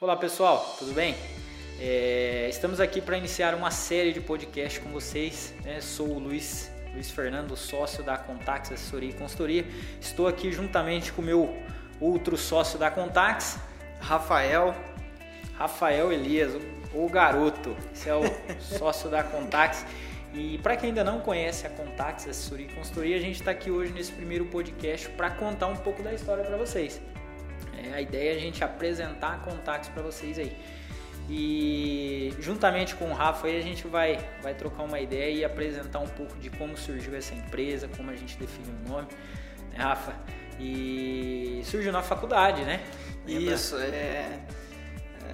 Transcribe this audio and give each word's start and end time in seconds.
Olá 0.00 0.16
pessoal, 0.16 0.76
tudo 0.78 0.92
bem? 0.92 1.16
É, 1.80 2.46
estamos 2.48 2.78
aqui 2.78 3.00
para 3.00 3.18
iniciar 3.18 3.52
uma 3.52 3.72
série 3.72 4.12
de 4.12 4.20
podcasts 4.20 4.80
com 4.80 4.90
vocês. 4.90 5.52
Né? 5.64 5.80
Sou 5.80 6.06
o 6.10 6.20
Luiz, 6.20 6.70
Luiz 6.94 7.10
Fernando, 7.10 7.56
sócio 7.56 8.04
da 8.04 8.16
Contax 8.16 8.70
Assessoria 8.70 9.10
e 9.10 9.12
Consultoria. 9.12 9.66
Estou 10.00 10.28
aqui 10.28 10.52
juntamente 10.52 11.12
com 11.12 11.20
o 11.20 11.24
meu 11.24 11.52
outro 12.00 12.36
sócio 12.36 12.78
da 12.78 12.92
Contax, 12.92 13.58
Rafael. 13.98 14.72
Rafael 15.56 16.12
Elias, 16.12 16.52
o 16.94 17.08
garoto. 17.08 17.76
Esse 17.92 18.08
é 18.08 18.14
o 18.14 18.22
sócio 18.78 19.10
da 19.10 19.24
Contax. 19.24 19.84
E 20.32 20.58
para 20.58 20.76
quem 20.76 20.90
ainda 20.90 21.02
não 21.02 21.18
conhece 21.18 21.66
a 21.66 21.70
Contax 21.70 22.28
Assessoria 22.28 22.68
e 22.68 22.72
Consultoria, 22.72 23.16
a 23.16 23.20
gente 23.20 23.40
está 23.40 23.50
aqui 23.50 23.68
hoje 23.68 23.92
nesse 23.92 24.12
primeiro 24.12 24.44
podcast 24.44 25.08
para 25.08 25.28
contar 25.28 25.66
um 25.66 25.76
pouco 25.76 26.04
da 26.04 26.14
história 26.14 26.44
para 26.44 26.56
vocês. 26.56 27.00
É, 27.84 27.94
a 27.94 28.00
ideia 28.00 28.32
é 28.32 28.36
a 28.36 28.38
gente 28.38 28.62
apresentar 28.64 29.34
a 29.34 29.38
Contax 29.38 29.88
para 29.88 30.02
vocês 30.02 30.38
aí. 30.38 30.56
E 31.30 32.34
juntamente 32.40 32.94
com 32.94 33.10
o 33.10 33.12
Rafa 33.12 33.48
aí 33.48 33.58
a 33.58 33.62
gente 33.62 33.86
vai, 33.86 34.18
vai 34.42 34.54
trocar 34.54 34.82
uma 34.84 34.98
ideia 34.98 35.30
e 35.30 35.44
apresentar 35.44 35.98
um 35.98 36.06
pouco 36.06 36.34
de 36.38 36.48
como 36.48 36.76
surgiu 36.76 37.14
essa 37.14 37.34
empresa, 37.34 37.86
como 37.96 38.10
a 38.10 38.16
gente 38.16 38.38
define 38.38 38.68
o 38.86 38.88
nome, 38.88 39.08
né, 39.70 39.76
Rafa? 39.76 40.14
E 40.58 41.60
surgiu 41.64 41.92
na 41.92 42.02
faculdade, 42.02 42.62
né? 42.64 42.80
Isso, 43.26 43.76
é, 43.76 44.40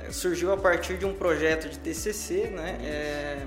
é, 0.05 0.11
surgiu 0.11 0.53
a 0.53 0.57
partir 0.57 0.99
de 0.99 1.07
um 1.07 1.15
projeto 1.15 1.69
de 1.69 1.79
TCC, 1.79 2.49
né? 2.49 2.77
É, 2.83 3.47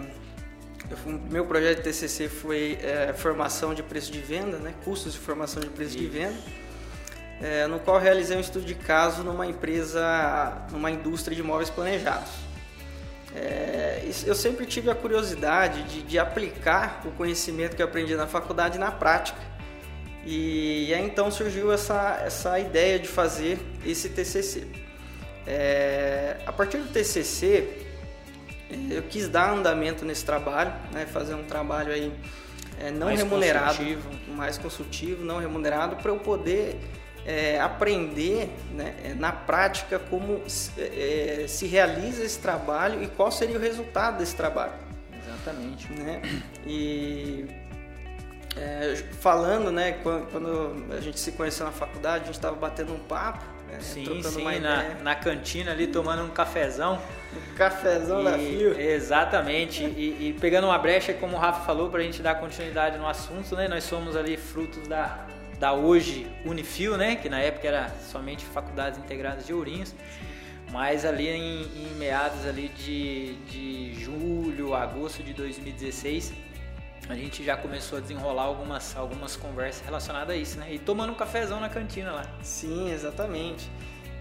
eu, 0.90 0.98
meu 1.30 1.46
projeto 1.46 1.78
de 1.80 1.84
TCC 1.84 2.30
foi 2.30 2.80
é, 2.82 3.14
formação 3.14 3.74
de 3.74 3.84
preço 3.84 4.10
de 4.10 4.20
venda, 4.20 4.58
né? 4.58 4.74
Custos 4.86 5.12
de 5.12 5.20
formação 5.20 5.62
de 5.62 5.70
preço 5.70 5.98
Isso. 5.98 6.00
de 6.00 6.08
venda 6.08 6.38
é, 7.42 7.68
no 7.68 7.80
qual 7.80 8.00
realizei 8.00 8.36
um 8.36 8.40
estudo 8.40 8.66
de 8.66 8.76
caso 8.76 9.24
numa 9.24 9.46
empresa, 9.46 10.66
numa 10.72 10.90
indústria 10.90 11.36
de 11.36 11.42
imóveis 11.42 11.70
planejados. 11.70 12.32
É, 13.36 14.10
eu 14.26 14.34
sempre 14.34 14.66
tive 14.66 14.90
a 14.90 14.96
curiosidade 14.96 15.84
de, 15.84 16.02
de, 16.02 16.18
aplicar 16.18 17.02
o 17.06 17.12
conhecimento 17.12 17.76
que 17.76 17.82
eu 17.82 17.86
aprendi 17.86 18.16
na 18.16 18.26
faculdade 18.26 18.80
na 18.80 18.92
prática. 18.92 19.40
E, 20.26 20.88
e 20.90 20.94
aí 20.94 21.06
então 21.06 21.30
surgiu 21.30 21.72
essa, 21.72 22.22
essa 22.26 22.60
ideia 22.60 22.98
de 22.98 23.08
fazer 23.08 23.60
esse 23.86 24.10
TCC. 24.10 24.66
É, 25.46 26.38
a 26.46 26.52
partir 26.52 26.80
do 26.80 26.92
TCC, 26.92 27.86
eu 28.90 29.04
quis 29.04 29.28
dar 29.30 29.54
andamento 29.54 30.04
nesse 30.04 30.26
trabalho, 30.26 30.74
né, 30.92 31.06
fazer 31.06 31.36
um 31.36 31.44
trabalho 31.44 31.94
aí 31.94 32.12
é, 32.80 32.92
não 32.92 33.08
mais 33.08 33.20
remunerado, 33.20 33.78
consultivo. 33.78 34.10
mais 34.30 34.58
consultivo, 34.58 35.24
não 35.24 35.40
remunerado, 35.40 35.96
para 35.98 36.12
eu 36.12 36.20
poder 36.20 36.80
é, 37.28 37.60
aprender 37.60 38.50
né, 38.72 38.96
é, 39.04 39.14
na 39.14 39.34
prática 39.34 40.00
como 40.00 40.42
é, 40.78 41.46
se 41.46 41.68
realiza 41.68 42.24
esse 42.24 42.40
trabalho 42.40 43.04
e 43.04 43.08
qual 43.08 43.30
seria 43.30 43.58
o 43.58 43.60
resultado 43.60 44.20
desse 44.20 44.34
trabalho. 44.34 44.72
Exatamente. 45.28 45.92
Né? 45.92 46.22
E 46.66 47.46
é, 48.56 48.96
falando, 49.20 49.70
né, 49.74 50.00
quando, 50.02 50.88
a 50.98 51.02
gente 51.02 51.20
se 51.20 51.34
conheceu 51.34 51.66
na 51.66 51.72
faculdade, 51.74 52.24
a 52.24 52.26
gente 52.28 52.36
estava 52.36 52.56
batendo 52.56 52.94
um 52.94 53.00
papo, 53.00 53.44
né, 53.68 53.78
sim, 53.82 54.24
sim, 54.24 54.60
na, 54.62 54.96
na, 55.04 55.14
cantina 55.14 55.72
ali 55.72 55.88
tomando 55.88 56.24
um 56.24 56.30
cafezão. 56.30 56.98
Um 57.36 57.56
cafezão 57.56 58.22
e, 58.22 58.24
da 58.24 58.40
Fio. 58.40 58.80
Exatamente. 58.80 59.84
e, 59.84 60.30
e, 60.30 60.38
pegando 60.40 60.68
uma 60.68 60.78
brecha, 60.78 61.14
como 61.14 61.36
o 61.36 61.40
Rafa 61.40 61.66
falou, 61.66 61.90
para 61.90 62.00
a 62.00 62.04
gente 62.04 62.22
dar 62.22 62.36
continuidade 62.36 62.98
no 62.98 63.06
assunto, 63.06 63.54
né, 63.54 63.68
nós 63.68 63.84
somos 63.84 64.16
ali 64.16 64.38
frutos 64.38 64.88
da 64.88 65.28
da 65.60 65.74
hoje 65.74 66.28
Unifil, 66.46 66.98
né, 66.98 67.16
que 67.16 67.30
na 67.30 67.40
época 67.40 67.68
era 67.68 67.90
somente 68.12 68.46
faculdades 68.46 69.00
integradas 69.00 69.46
de 69.46 69.54
Ourinhos, 69.54 69.96
mas 70.72 71.06
ali 71.06 71.28
em, 71.28 71.62
em 71.64 71.96
meados 71.98 72.46
ali 72.46 72.70
de, 72.70 73.36
de 73.50 73.94
julho, 73.96 74.74
agosto 74.74 75.24
de 75.24 75.34
2016, 75.34 76.34
a 77.10 77.16
gente 77.16 77.44
já 77.44 77.56
começou 77.56 77.98
a 77.98 78.02
desenrolar 78.02 78.44
algumas, 78.44 78.96
algumas 78.96 79.36
conversas 79.36 79.86
relacionadas 79.86 80.36
a 80.36 80.38
isso, 80.38 80.60
né? 80.60 80.74
E 80.74 80.80
tomando 80.80 81.14
um 81.14 81.16
cafezão 81.16 81.60
na 81.60 81.70
cantina 81.70 82.12
lá. 82.12 82.26
Sim, 82.42 82.92
exatamente. 82.92 83.70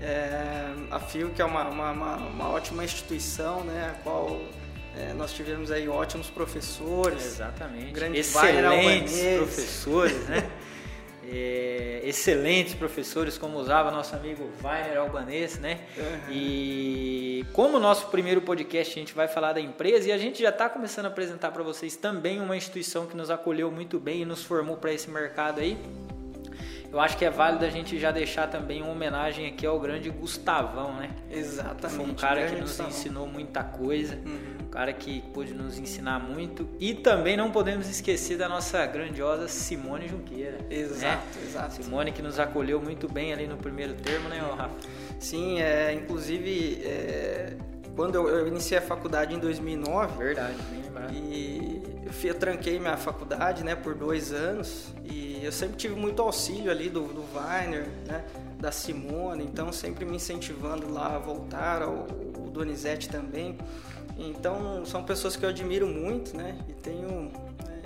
É, 0.01 0.73
a 0.91 1.01
FIO, 1.01 1.31
que 1.31 1.43
é 1.43 1.45
uma, 1.45 1.69
uma, 1.69 1.91
uma, 1.91 2.17
uma 2.17 2.49
ótima 2.49 2.85
instituição, 2.85 3.65
né? 3.65 3.93
A 3.93 4.03
qual 4.05 4.41
é, 4.97 5.13
nós 5.13 5.33
tivemos 5.33 5.71
aí 5.71 5.89
ótimos 5.89 6.31
professores. 6.31 7.25
Exatamente. 7.25 7.99
Excelentes 8.19 9.21
professores, 9.37 10.29
né? 10.29 10.49
é, 11.37 12.01
excelentes 12.03 12.75
professores, 12.75 13.37
como 13.37 13.59
usava 13.59 13.91
nosso 13.91 14.17
amigo 14.17 14.51
Weiner 14.65 14.99
Albanês, 14.99 15.59
né? 15.59 15.81
Uhum. 15.97 16.33
E 16.33 17.45
como 17.53 17.79
nosso 17.79 18.09
primeiro 18.09 18.41
podcast 18.41 18.99
a 18.99 19.01
gente 19.01 19.15
vai 19.15 19.29
falar 19.29 19.53
da 19.53 19.61
empresa 19.61 20.09
e 20.09 20.13
a 20.13 20.19
gente 20.19 20.43
já 20.43 20.49
está 20.49 20.69
começando 20.69 21.07
a 21.07 21.09
apresentar 21.09 21.51
para 21.51 21.63
vocês 21.63 21.97
também 21.97 22.41
uma 22.41 22.57
instituição 22.57 23.07
que 23.07 23.17
nos 23.17 23.31
acolheu 23.31 23.71
muito 23.71 23.99
bem 23.99 24.23
e 24.23 24.25
nos 24.25 24.43
formou 24.43 24.77
para 24.77 24.93
esse 24.93 25.11
mercado 25.11 25.61
aí. 25.61 25.77
Eu 26.93 27.01
acho 27.01 27.17
que 27.17 27.25
é 27.25 27.31
válido 27.31 27.65
a 27.65 27.71
gente 27.71 27.99
já 27.99 28.11
deixar 28.11 28.49
também 28.49 28.83
uma 28.83 28.93
homenagem 28.93 29.47
aqui 29.47 29.67
ao 29.67 29.79
grande 29.79 30.09
Gustavão, 30.11 30.95
né? 30.95 31.11
Exatamente. 31.31 31.97
Foi 31.97 32.07
um 32.07 32.15
cara 32.15 32.47
que 32.47 32.53
nos 32.53 32.71
Gustavão. 32.71 32.91
ensinou 32.91 33.27
muita 33.27 33.63
coisa. 33.63 34.17
Uhum 34.17 34.57
cara 34.77 34.93
que 34.93 35.23
pôde 35.33 35.55
nos 35.55 35.79
ensinar 35.79 36.19
muito. 36.19 36.69
E 36.79 36.93
também 36.93 37.35
não 37.35 37.51
podemos 37.51 37.89
esquecer 37.89 38.37
da 38.37 38.47
nossa 38.47 38.85
grandiosa 38.85 39.49
Simone 39.49 40.07
Junqueira. 40.07 40.59
Né? 40.59 40.67
Exato, 40.69 41.39
né? 41.39 41.45
exato. 41.47 41.83
Simone 41.83 42.13
que 42.13 42.21
nos 42.21 42.39
acolheu 42.39 42.79
muito 42.79 43.11
bem 43.11 43.33
ali 43.33 43.47
no 43.47 43.57
primeiro 43.57 43.95
termo, 43.95 44.29
né, 44.29 44.39
Rafa? 44.39 44.77
Sim, 45.19 45.63
é, 45.63 45.95
inclusive 45.95 46.83
é, 46.85 47.57
quando 47.97 48.15
eu, 48.15 48.29
eu, 48.29 48.47
iniciei 48.47 48.77
a 48.79 48.83
faculdade 48.83 49.35
em 49.35 49.39
2009. 49.39 50.23
Verdade, 50.23 50.57
bem 50.71 50.83
lembrado. 50.83 51.15
E 51.15 51.83
eu, 52.05 52.13
fui, 52.13 52.31
eu 52.31 52.35
tranquei 52.35 52.79
minha 52.79 52.97
faculdade 52.97 53.65
né, 53.65 53.75
por 53.75 53.95
dois 53.95 54.33
anos 54.33 54.89
e 55.03 55.41
eu 55.43 55.51
sempre 55.51 55.77
tive 55.77 55.95
muito 55.95 56.21
auxílio 56.21 56.71
ali 56.71 56.91
do, 56.91 57.03
do 57.07 57.25
Weiner, 57.35 57.89
né, 58.07 58.23
da 58.61 58.71
Simone, 58.71 59.45
então 59.45 59.73
sempre 59.73 60.05
me 60.05 60.17
incentivando 60.17 60.93
lá 60.93 61.17
a 61.17 61.19
voltar, 61.19 61.83
o, 61.89 62.07
o 62.39 62.51
Donizete 62.51 63.09
também. 63.09 63.57
Então 64.19 64.85
são 64.85 65.03
pessoas 65.03 65.35
que 65.35 65.45
eu 65.45 65.49
admiro 65.49 65.87
muito, 65.87 66.37
né? 66.37 66.57
E 66.69 66.73
tenho 66.73 67.31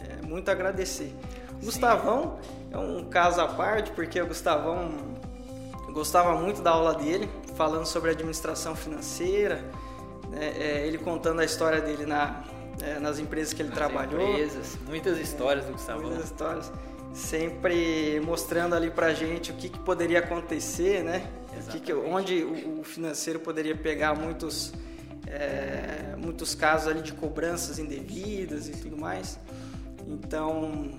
é, 0.03 0.27
muito 0.27 0.49
a 0.49 0.53
agradecer. 0.53 1.15
O 1.61 1.65
Gustavão 1.65 2.39
é 2.71 2.79
um 2.79 3.05
caso 3.05 3.41
à 3.41 3.49
parte, 3.49 3.91
porque 3.91 4.21
o 4.21 4.27
Gustavão 4.27 4.91
gostava 5.93 6.35
muito 6.35 6.63
da 6.63 6.71
aula 6.71 6.95
dele, 6.95 7.29
falando 7.57 7.85
sobre 7.85 8.11
administração 8.11 8.77
financeira, 8.77 9.63
né? 10.31 10.53
é, 10.59 10.87
ele 10.87 10.99
contando 10.99 11.41
a 11.41 11.45
história 11.45 11.81
dele 11.81 12.07
na, 12.07 12.43
é, 12.83 12.99
nas 12.99 13.19
empresas 13.19 13.53
que 13.53 13.63
ele 13.63 13.69
nas 13.69 13.79
trabalhou. 13.79 14.31
Empresas, 14.31 14.79
muitas 14.87 15.19
histórias 15.19 15.67
do 15.67 15.73
Gustavão. 15.73 16.07
Muitas 16.07 16.25
histórias. 16.25 16.73
Sempre 17.13 18.21
mostrando 18.21 18.75
ali 18.75 18.91
pra 18.91 19.13
gente 19.13 19.51
o 19.51 19.55
que, 19.55 19.69
que 19.69 19.79
poderia 19.81 20.21
acontecer, 20.21 21.03
né? 21.03 21.29
O 21.67 21.71
que 21.71 21.81
que, 21.81 21.93
onde 21.93 22.45
o 22.45 22.85
financeiro 22.85 23.41
poderia 23.41 23.75
pegar 23.75 24.15
muitos 24.15 24.73
é, 25.27 26.15
muitos 26.17 26.55
casos 26.55 26.89
ali 26.89 27.03
de 27.03 27.13
cobranças 27.13 27.79
indevidas 27.79 28.69
e 28.69 28.73
tudo 28.73 28.97
mais. 28.97 29.39
Então, 30.07 30.91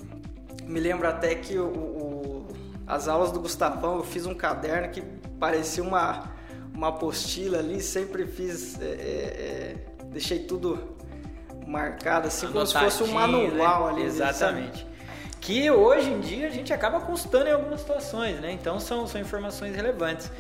me 0.66 0.80
lembro 0.80 1.08
até 1.08 1.36
que 1.36 1.58
o, 1.58 1.68
o, 1.68 2.48
as 2.88 3.08
aulas 3.08 3.32
do 3.32 3.40
Gustavão, 3.40 3.98
eu 3.98 4.04
fiz 4.04 4.26
um 4.26 4.34
caderno 4.34 4.90
que 4.90 5.02
parecia 5.40 5.84
uma, 5.84 6.32
uma 6.74 6.90
apostila 6.90 7.60
ali, 7.60 7.82
sempre 7.82 8.26
fiz, 8.26 8.80
é, 8.80 8.86
é, 8.86 8.88
é 8.88 9.76
deixei 10.06 10.40
tudo 10.40 10.96
marcado 11.68 12.28
assim, 12.28 12.48
como 12.48 12.66
se 12.66 12.78
fosse 12.78 13.04
um 13.04 13.08
manual 13.08 13.86
né? 13.86 13.92
ali. 13.92 14.04
Exatamente. 14.04 14.86
Que 15.40 15.72
hoje 15.72 16.10
em 16.10 16.20
dia 16.20 16.48
a 16.48 16.52
gente 16.52 16.72
acaba 16.72 17.00
constando 17.00 17.48
em 17.48 17.52
algumas 17.52 17.80
situações, 17.80 18.40
né? 18.40 18.52
Então 18.52 18.80
são, 18.80 19.08
são 19.08 19.20
informações 19.20 19.76
relevantes. 19.76 20.32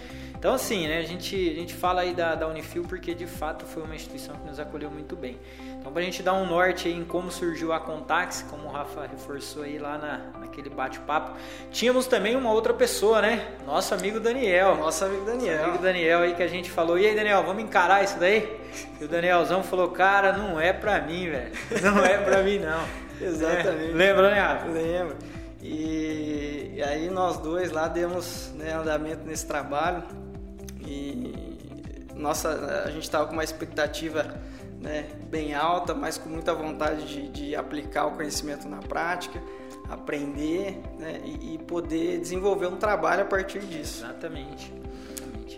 Então, 0.41 0.55
assim, 0.55 0.87
né, 0.87 0.97
a, 0.97 1.03
gente, 1.03 1.35
a 1.35 1.53
gente 1.53 1.71
fala 1.75 2.01
aí 2.01 2.15
da, 2.15 2.33
da 2.33 2.47
Unifil 2.47 2.81
porque 2.81 3.13
de 3.13 3.27
fato 3.27 3.63
foi 3.63 3.83
uma 3.83 3.93
instituição 3.93 4.35
que 4.35 4.47
nos 4.47 4.59
acolheu 4.59 4.89
muito 4.89 5.15
bem. 5.15 5.37
Então, 5.79 5.91
para 5.91 6.01
a 6.01 6.03
gente 6.03 6.23
dar 6.23 6.33
um 6.33 6.47
norte 6.47 6.87
aí 6.87 6.95
em 6.95 7.05
como 7.05 7.29
surgiu 7.29 7.71
a 7.71 7.79
Contax, 7.79 8.43
como 8.49 8.67
o 8.67 8.71
Rafa 8.71 9.05
reforçou 9.05 9.61
aí 9.61 9.77
lá 9.77 9.99
na, 9.99 10.39
naquele 10.39 10.71
bate-papo, 10.71 11.37
tínhamos 11.69 12.07
também 12.07 12.35
uma 12.35 12.51
outra 12.51 12.73
pessoa, 12.73 13.21
né? 13.21 13.49
Nosso 13.67 13.93
amigo 13.93 14.19
Daniel. 14.19 14.77
Nosso 14.77 15.05
amigo 15.05 15.23
Daniel. 15.23 15.57
Nosso 15.57 15.69
amigo 15.69 15.83
Daniel 15.83 16.19
aí 16.21 16.33
que 16.33 16.41
a 16.41 16.47
gente 16.47 16.71
falou: 16.71 16.97
e 16.97 17.05
aí, 17.05 17.15
Daniel, 17.15 17.43
vamos 17.43 17.61
encarar 17.61 18.03
isso 18.03 18.17
daí? 18.19 18.59
E 18.99 19.05
o 19.05 19.07
Danielzão 19.07 19.61
falou: 19.61 19.89
cara, 19.89 20.33
não 20.33 20.59
é 20.59 20.73
pra 20.73 20.99
mim, 21.01 21.29
velho. 21.29 21.51
Não 21.83 22.03
é 22.03 22.17
pra 22.17 22.41
mim, 22.41 22.57
não. 22.57 22.83
Exatamente. 23.21 23.91
É, 23.91 23.93
lembra, 23.93 24.31
né, 24.31 24.39
Rafa? 24.39 24.65
Lembro. 24.69 25.17
E, 25.61 26.71
e, 26.77 26.81
aí 26.83 27.11
nós 27.11 27.37
dois 27.37 27.69
lá 27.69 27.87
demos 27.87 28.51
né, 28.55 28.73
andamento 28.73 29.23
nesse 29.23 29.45
trabalho. 29.45 30.03
E 30.85 31.51
nossa, 32.15 32.83
a 32.85 32.91
gente 32.91 33.03
estava 33.03 33.25
com 33.25 33.33
uma 33.33 33.43
expectativa 33.43 34.39
né, 34.79 35.09
bem 35.29 35.53
alta, 35.53 35.93
mas 35.93 36.17
com 36.17 36.29
muita 36.29 36.53
vontade 36.53 37.05
de, 37.05 37.27
de 37.29 37.55
aplicar 37.55 38.05
o 38.05 38.11
conhecimento 38.11 38.67
na 38.67 38.77
prática, 38.77 39.41
aprender 39.89 40.81
né, 40.97 41.21
e, 41.23 41.55
e, 41.55 41.57
poder 41.57 42.19
desenvolver 42.19 42.67
um 42.67 42.77
trabalho 42.77 43.23
a 43.23 43.25
partir 43.25 43.59
disso. 43.59 44.03
Exatamente. 44.03 44.73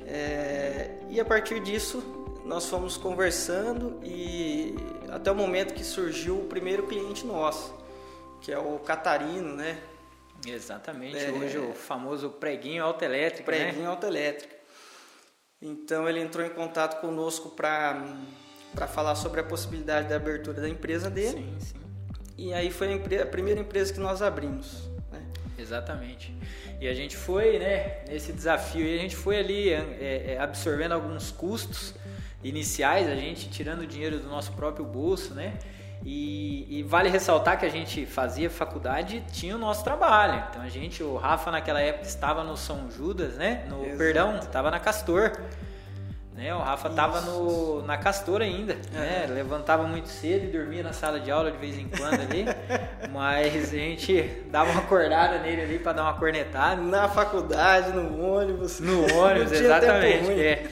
É, 0.05 0.97
e 1.09 1.19
a 1.19 1.25
partir 1.25 1.61
disso, 1.61 2.03
nós 2.45 2.69
fomos 2.69 2.97
conversando 2.97 3.99
e 4.03 4.75
até 5.09 5.31
o 5.31 5.35
momento 5.35 5.73
que 5.73 5.83
surgiu 5.83 6.39
o 6.39 6.45
primeiro 6.45 6.83
cliente 6.83 7.25
nosso, 7.25 7.73
que 8.41 8.51
é 8.51 8.57
o 8.57 8.79
Catarino, 8.79 9.55
né? 9.55 9.77
Exatamente, 10.45 11.17
é, 11.17 11.31
hoje 11.31 11.57
o 11.57 11.73
famoso 11.73 12.29
preguinho 12.29 12.83
autoelétrico, 12.83 13.49
né? 13.49 13.57
Preguinho 13.57 13.83
né? 13.83 13.89
autoelétrico. 13.89 14.62
Então 15.63 16.09
ele 16.09 16.19
entrou 16.19 16.45
em 16.45 16.49
contato 16.49 16.99
conosco 16.99 17.49
para 17.49 17.95
falar 18.85 19.15
sobre 19.15 19.39
a 19.39 19.43
possibilidade 19.45 20.09
da 20.09 20.17
abertura 20.17 20.59
da 20.59 20.67
empresa 20.67 21.09
dele. 21.09 21.37
Sim, 21.37 21.55
sim. 21.59 21.83
E 22.37 22.53
aí 22.53 22.69
foi 22.69 22.89
a, 22.89 22.91
empresa, 22.91 23.23
a 23.23 23.27
primeira 23.27 23.61
empresa 23.61 23.93
que 23.93 23.99
nós 23.99 24.21
abrimos. 24.21 24.89
Né? 25.09 25.23
Exatamente. 25.57 26.35
E 26.81 26.87
a 26.87 26.93
gente 26.93 27.15
foi, 27.15 27.59
né, 27.59 28.03
nesse 28.09 28.33
desafio, 28.33 28.85
e 28.85 28.93
a 28.93 29.01
gente 29.01 29.15
foi 29.15 29.37
ali 29.37 29.69
é, 29.69 30.33
é, 30.33 30.37
absorvendo 30.37 30.91
alguns 30.91 31.31
custos 31.31 31.95
iniciais, 32.43 33.07
a 33.07 33.15
gente 33.15 33.49
tirando 33.49 33.87
dinheiro 33.87 34.19
do 34.19 34.27
nosso 34.27 34.51
próprio 34.51 34.83
bolso, 34.83 35.33
né? 35.33 35.57
E, 36.05 36.67
e, 36.69 36.83
vale 36.83 37.09
ressaltar 37.09 37.57
que 37.57 37.65
a 37.65 37.69
gente 37.69 38.05
fazia 38.05 38.49
faculdade 38.49 39.17
e 39.17 39.31
tinha 39.31 39.55
o 39.55 39.59
nosso 39.59 39.83
trabalho. 39.83 40.43
Então 40.49 40.61
a 40.61 40.69
gente, 40.69 41.01
o 41.01 41.15
Rafa 41.15 41.49
naquela 41.49 41.79
época 41.79 42.05
estava 42.05 42.43
no 42.43 42.57
São 42.57 42.91
Judas, 42.91 43.35
né? 43.35 43.65
No 43.69 43.83
Exato. 43.83 43.97
perdão, 43.97 44.37
estava 44.37 44.69
na 44.69 44.79
Castor. 44.79 45.31
Né? 46.35 46.53
O 46.53 46.59
Rafa 46.59 46.87
Isso. 46.87 46.95
tava 46.95 47.21
no, 47.21 47.83
na 47.83 47.95
Castor 47.95 48.41
ainda, 48.41 48.75
é. 48.95 48.97
né? 48.97 49.27
Levantava 49.29 49.83
muito 49.83 50.09
cedo 50.09 50.45
e 50.45 50.47
dormia 50.47 50.81
na 50.81 50.91
sala 50.91 51.19
de 51.19 51.29
aula 51.29 51.51
de 51.51 51.57
vez 51.57 51.77
em 51.77 51.87
quando 51.87 52.19
ali. 52.21 52.45
mas 53.13 53.71
a 53.71 53.77
gente 53.77 54.43
dava 54.49 54.71
uma 54.71 54.81
acordada 54.81 55.37
nele 55.39 55.61
ali 55.61 55.79
para 55.79 55.93
dar 55.93 56.03
uma 56.03 56.13
cornetada. 56.15 56.81
Na 56.81 57.07
faculdade, 57.07 57.91
no 57.91 58.19
ônibus. 58.19 58.79
No 58.79 59.03
ônibus, 59.15 59.51
exatamente. 59.51 60.31
É. 60.31 60.65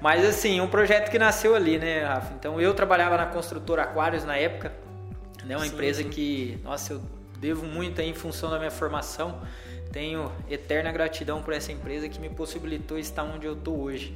Mas 0.00 0.24
assim, 0.24 0.60
um 0.60 0.68
projeto 0.68 1.10
que 1.10 1.18
nasceu 1.18 1.56
ali, 1.56 1.78
né, 1.78 2.04
Rafa? 2.04 2.34
Então 2.34 2.60
eu 2.60 2.72
trabalhava 2.72 3.16
na 3.16 3.26
construtora 3.26 3.82
Aquários 3.82 4.24
na 4.24 4.36
época, 4.36 4.72
né? 5.44 5.56
Uma 5.56 5.66
sim, 5.66 5.72
empresa 5.72 6.02
sim. 6.04 6.10
que, 6.10 6.60
nossa, 6.62 6.92
eu 6.92 7.02
devo 7.40 7.66
muito 7.66 8.00
aí 8.00 8.08
em 8.08 8.14
função 8.14 8.50
da 8.50 8.58
minha 8.58 8.70
formação. 8.70 9.40
Tenho 9.90 10.30
eterna 10.48 10.92
gratidão 10.92 11.42
por 11.42 11.52
essa 11.52 11.72
empresa 11.72 12.08
que 12.08 12.20
me 12.20 12.28
possibilitou 12.28 12.98
estar 12.98 13.24
onde 13.24 13.46
eu 13.46 13.54
estou 13.54 13.80
hoje. 13.80 14.14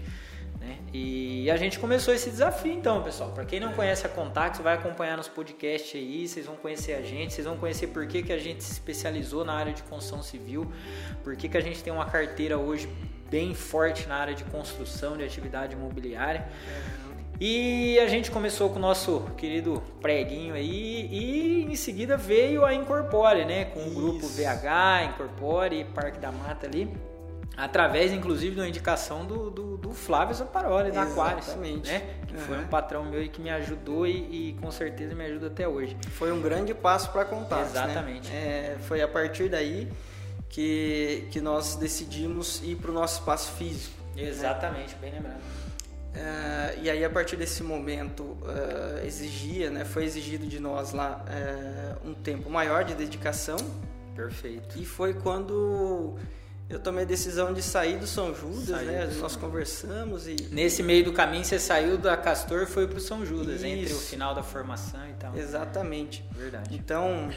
Né? 0.62 0.78
E 0.92 1.50
a 1.50 1.56
gente 1.56 1.78
começou 1.78 2.14
esse 2.14 2.30
desafio 2.30 2.72
então, 2.72 3.02
pessoal. 3.02 3.32
Para 3.32 3.44
quem 3.44 3.58
não 3.58 3.72
conhece 3.72 4.06
a 4.06 4.08
Contax, 4.08 4.60
vai 4.60 4.74
acompanhar 4.74 5.16
nos 5.16 5.26
podcasts 5.28 6.00
aí, 6.00 6.28
vocês 6.28 6.46
vão 6.46 6.54
conhecer 6.54 6.92
a 6.94 7.02
gente, 7.02 7.34
vocês 7.34 7.46
vão 7.46 7.56
conhecer 7.56 7.88
por 7.88 8.06
que, 8.06 8.22
que 8.22 8.32
a 8.32 8.38
gente 8.38 8.62
se 8.62 8.72
especializou 8.72 9.44
na 9.44 9.54
área 9.54 9.72
de 9.72 9.82
construção 9.82 10.22
civil, 10.22 10.70
por 11.24 11.36
que, 11.36 11.48
que 11.48 11.56
a 11.56 11.60
gente 11.60 11.82
tem 11.82 11.92
uma 11.92 12.06
carteira 12.06 12.56
hoje 12.56 12.88
bem 13.28 13.54
forte 13.54 14.06
na 14.06 14.16
área 14.16 14.34
de 14.34 14.44
construção, 14.44 15.16
de 15.16 15.24
atividade 15.24 15.74
imobiliária. 15.74 16.46
E 17.40 17.98
a 17.98 18.06
gente 18.06 18.30
começou 18.30 18.70
com 18.70 18.76
o 18.76 18.82
nosso 18.82 19.22
querido 19.36 19.82
preguinho 20.00 20.54
aí 20.54 21.08
e 21.10 21.64
em 21.64 21.74
seguida 21.74 22.16
veio 22.16 22.64
a 22.64 22.72
Incorpore, 22.72 23.44
né? 23.44 23.64
Com 23.64 23.80
o 23.80 23.90
grupo 23.90 24.28
VH, 24.28 25.06
Incorpore, 25.06 25.84
Parque 25.92 26.20
da 26.20 26.30
Mata 26.30 26.66
ali 26.66 26.88
através 27.56 28.12
inclusive 28.12 28.54
de 28.54 28.60
uma 28.60 28.68
indicação 28.68 29.24
do, 29.24 29.50
do, 29.50 29.76
do 29.76 29.92
Flávio 29.92 30.34
Zaparoli 30.34 30.90
da 30.90 31.02
Aquarius, 31.02 31.54
né? 31.56 32.02
Que 32.26 32.34
uhum. 32.34 32.40
foi 32.40 32.58
um 32.58 32.66
patrão 32.66 33.04
meu 33.04 33.22
e 33.22 33.28
que 33.28 33.40
me 33.40 33.50
ajudou 33.50 34.06
e, 34.06 34.50
e, 34.50 34.52
com 34.60 34.70
certeza 34.70 35.14
me 35.14 35.24
ajuda 35.24 35.48
até 35.48 35.68
hoje. 35.68 35.96
Foi 36.10 36.32
um 36.32 36.40
grande 36.40 36.72
passo 36.72 37.10
para 37.10 37.24
contar. 37.24 37.56
Né? 37.56 37.66
Exatamente. 37.66 38.30
Né? 38.30 38.36
É, 38.36 38.76
foi 38.80 39.02
a 39.02 39.08
partir 39.08 39.48
daí 39.48 39.90
que, 40.48 41.28
que 41.30 41.40
nós 41.40 41.76
decidimos 41.76 42.62
ir 42.62 42.76
para 42.76 42.90
o 42.90 42.94
nosso 42.94 43.20
espaço 43.20 43.52
físico. 43.52 43.94
Né? 44.16 44.24
Exatamente, 44.24 44.94
né? 44.94 44.98
bem 45.00 45.12
lembrado. 45.12 45.40
Uh, 46.12 46.82
e 46.82 46.90
aí 46.90 47.02
a 47.02 47.08
partir 47.08 47.36
desse 47.36 47.62
momento 47.62 48.22
uh, 48.22 48.98
exigia, 49.02 49.70
né, 49.70 49.82
foi 49.82 50.04
exigido 50.04 50.46
de 50.46 50.60
nós 50.60 50.92
lá 50.92 51.24
uh, 51.24 52.06
um 52.06 52.12
tempo 52.12 52.50
maior 52.50 52.84
de 52.84 52.94
dedicação. 52.94 53.56
Perfeito. 54.14 54.78
E 54.78 54.84
foi 54.84 55.14
quando 55.14 56.18
eu 56.68 56.78
tomei 56.78 57.04
a 57.04 57.06
decisão 57.06 57.52
de 57.52 57.62
sair 57.62 57.98
do 57.98 58.06
São 58.06 58.34
Judas, 58.34 58.68
Saiu 58.68 58.86
né? 58.86 59.06
Nós 59.20 59.36
conversamos 59.36 60.26
e. 60.26 60.36
Nesse 60.50 60.82
meio 60.82 61.04
do 61.04 61.12
caminho 61.12 61.44
você 61.44 61.58
saiu 61.58 61.98
da 61.98 62.16
Castor 62.16 62.62
e 62.62 62.66
foi 62.66 62.86
pro 62.86 63.00
São 63.00 63.26
Judas, 63.26 63.56
Isso. 63.56 63.66
entre 63.66 63.92
o 63.92 63.98
final 63.98 64.34
da 64.34 64.42
formação 64.42 65.06
e 65.08 65.12
tal. 65.14 65.36
Exatamente. 65.36 66.24
Verdade. 66.32 66.74
Então, 66.74 67.30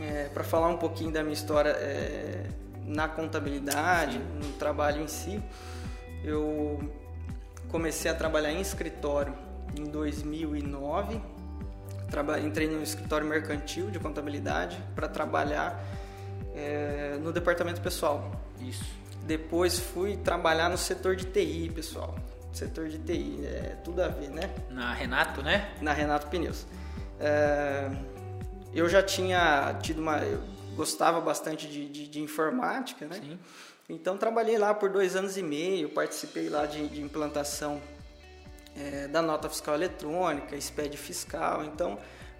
é, 0.00 0.28
para 0.32 0.42
falar 0.42 0.68
um 0.68 0.76
pouquinho 0.76 1.12
da 1.12 1.22
minha 1.22 1.34
história 1.34 1.70
é, 1.70 2.46
na 2.84 3.08
contabilidade, 3.08 4.18
Sim. 4.18 4.48
no 4.48 4.52
trabalho 4.54 5.02
em 5.02 5.08
si, 5.08 5.40
eu 6.24 6.80
comecei 7.68 8.10
a 8.10 8.14
trabalhar 8.14 8.52
em 8.52 8.60
escritório 8.60 9.34
em 9.76 9.84
2009. 9.84 11.20
Traba 12.10 12.40
entrei 12.40 12.66
no 12.66 12.82
escritório 12.82 13.26
mercantil 13.26 13.90
de 13.90 13.98
contabilidade 13.98 14.82
para 14.94 15.06
trabalhar 15.06 15.84
é, 16.58 17.18
no 17.22 17.32
departamento 17.32 17.80
pessoal. 17.80 18.32
Isso. 18.60 18.84
Depois 19.22 19.78
fui 19.78 20.16
trabalhar 20.16 20.68
no 20.68 20.76
setor 20.76 21.14
de 21.14 21.26
TI, 21.26 21.70
pessoal. 21.72 22.16
Setor 22.52 22.88
de 22.88 22.98
TI, 22.98 23.46
é 23.46 23.76
tudo 23.84 24.02
a 24.02 24.08
ver, 24.08 24.30
né? 24.30 24.50
Na 24.70 24.92
Renato, 24.92 25.42
né? 25.42 25.72
Na 25.80 25.92
Renato 25.92 26.26
Pneus. 26.26 26.66
É, 27.20 27.90
eu 28.74 28.88
já 28.88 29.02
tinha 29.02 29.78
tido 29.82 30.00
uma. 30.00 30.18
Eu 30.18 30.42
gostava 30.74 31.20
bastante 31.20 31.68
de, 31.68 31.88
de, 31.88 32.08
de, 32.08 32.20
informática, 32.20 33.06
né? 33.06 33.16
Sim. 33.16 33.38
Então 33.88 34.16
trabalhei 34.16 34.58
lá 34.58 34.74
por 34.74 34.90
dois 34.90 35.16
anos 35.16 35.36
e 35.36 35.42
meio, 35.42 35.88
participei 35.88 36.48
lá 36.48 36.66
de, 36.66 36.88
de 36.88 37.00
implantação 37.00 37.80
é, 38.76 39.08
da 39.08 39.22
nota 39.22 39.48
fiscal 39.48 39.74
eletrônica, 39.74 40.58
SPED 40.60 40.96
fiscal. 40.96 41.64
Então, 41.64 41.98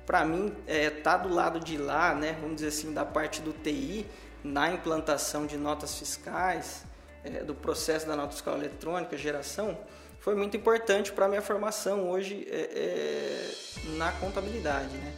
para 0.08 0.25
mim, 0.25 0.56
é, 0.66 0.88
tá 0.88 1.19
do 1.19 1.28
lado 1.28 1.60
de 1.60 1.76
lá, 1.76 2.14
né? 2.14 2.34
Vamos 2.40 2.56
dizer 2.56 2.69
assim, 2.69 2.94
da 2.94 3.05
parte 3.05 3.43
do 3.43 3.52
TI, 3.52 4.06
na 4.43 4.72
implantação 4.72 5.44
de 5.44 5.58
notas 5.58 5.99
fiscais, 5.99 6.82
é, 7.22 7.44
do 7.44 7.55
processo 7.55 8.06
da 8.06 8.16
nota 8.16 8.32
fiscal 8.32 8.56
eletrônica, 8.56 9.19
geração, 9.19 9.76
foi 10.19 10.34
muito 10.34 10.56
importante 10.56 11.12
para 11.12 11.26
a 11.26 11.28
minha 11.28 11.43
formação 11.43 12.08
hoje 12.08 12.49
é, 12.50 12.56
é, 12.56 13.96
na 13.99 14.10
contabilidade. 14.12 14.96
Né? 14.96 15.14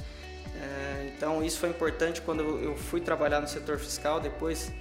É, 0.56 1.12
então, 1.14 1.40
isso 1.40 1.60
foi 1.60 1.68
importante 1.68 2.20
quando 2.20 2.42
eu 2.42 2.76
fui 2.76 3.00
trabalhar 3.00 3.40
no 3.40 3.46
setor 3.46 3.78
fiscal, 3.78 4.18
depois 4.18 4.72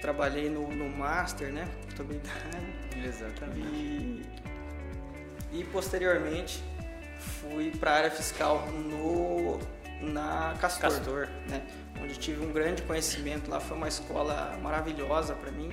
trabalhei 0.00 0.48
no, 0.48 0.66
no 0.66 0.88
Master, 0.88 1.52
né? 1.52 1.68
Contabilidade. 1.90 2.56
Exatamente. 3.04 3.68
E, 3.68 4.22
e 5.52 5.64
posteriormente 5.64 6.64
fui 7.40 7.70
para 7.70 7.90
a 7.90 7.94
área 7.94 8.10
fiscal 8.10 8.66
no, 8.68 9.58
na 10.00 10.54
Castor. 10.60 10.90
Castor. 10.90 11.28
Né? 11.48 11.62
onde 12.02 12.18
tive 12.18 12.44
um 12.44 12.52
grande 12.52 12.82
conhecimento 12.82 13.50
lá. 13.50 13.60
Foi 13.60 13.76
uma 13.76 13.88
escola 13.88 14.58
maravilhosa 14.62 15.34
para 15.34 15.50
mim. 15.50 15.72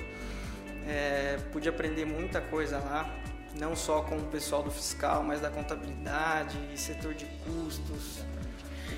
É, 0.88 1.38
pude 1.52 1.68
aprender 1.68 2.06
muita 2.06 2.42
coisa 2.42 2.80
lá, 2.80 3.14
não 3.60 3.76
só 3.76 4.02
com 4.02 4.18
o 4.18 4.24
pessoal 4.24 4.64
do 4.64 4.72
fiscal, 4.72 5.24
mas 5.24 5.40
da 5.40 5.50
contabilidade, 5.50 6.58
setor 6.76 7.14
de 7.14 7.26
custos. 7.26 8.24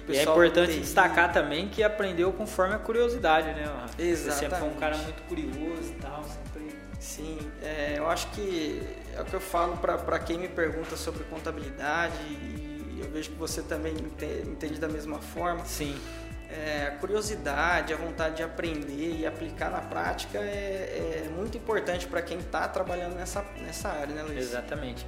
E 0.08 0.17
é 0.17 0.24
importante 0.24 0.79
destacar 0.79 1.31
também 1.31 1.67
que 1.67 1.84
aprendeu 1.84 2.31
conforme 2.34 2.75
a 2.75 2.79
curiosidade, 2.79 3.48
né? 3.48 3.63
Exatamente. 3.98 4.17
Você 4.17 4.31
sempre 4.31 4.60
foi 4.60 4.70
um 4.70 4.75
cara 4.75 4.98
muito 4.98 5.22
curioso 5.24 5.91
e 5.91 5.96
tal, 6.01 6.24
sempre... 6.24 6.80
Sim, 7.01 7.38
é, 7.63 7.96
eu 7.98 8.08
acho 8.08 8.27
que 8.31 8.81
é 9.17 9.22
o 9.22 9.25
que 9.25 9.34
eu 9.34 9.41
falo 9.41 9.75
para 9.77 10.20
quem 10.20 10.38
me 10.38 10.48
pergunta 10.48 10.96
sobre 10.96 11.24
contabilidade 11.25 12.15
e 12.29 13.00
eu 13.03 13.10
vejo 13.10 13.31
que 13.31 13.38
você 13.38 13.62
também 13.63 13.93
entende, 13.93 14.48
entende 14.48 14.79
da 14.79 14.88
mesma 14.88 15.20
forma. 15.20 15.65
Sim 15.65 16.00
é, 16.51 16.88
a 16.88 16.91
curiosidade, 16.91 17.93
a 17.93 17.98
vontade 17.98 18.38
de 18.38 18.43
aprender 18.43 19.20
e 19.20 19.25
aplicar 19.25 19.72
na 19.72 19.79
prática 19.79 20.38
é, 20.38 21.24
é 21.25 21.29
muito 21.29 21.58
importante 21.58 22.05
para 22.08 22.22
quem 22.22 22.39
está 22.39 22.67
trabalhando 22.67 23.15
nessa, 23.15 23.46
nessa 23.62 23.89
área, 23.89 24.13
né, 24.13 24.22
Luiz? 24.22 24.38
Exatamente. 24.38 25.05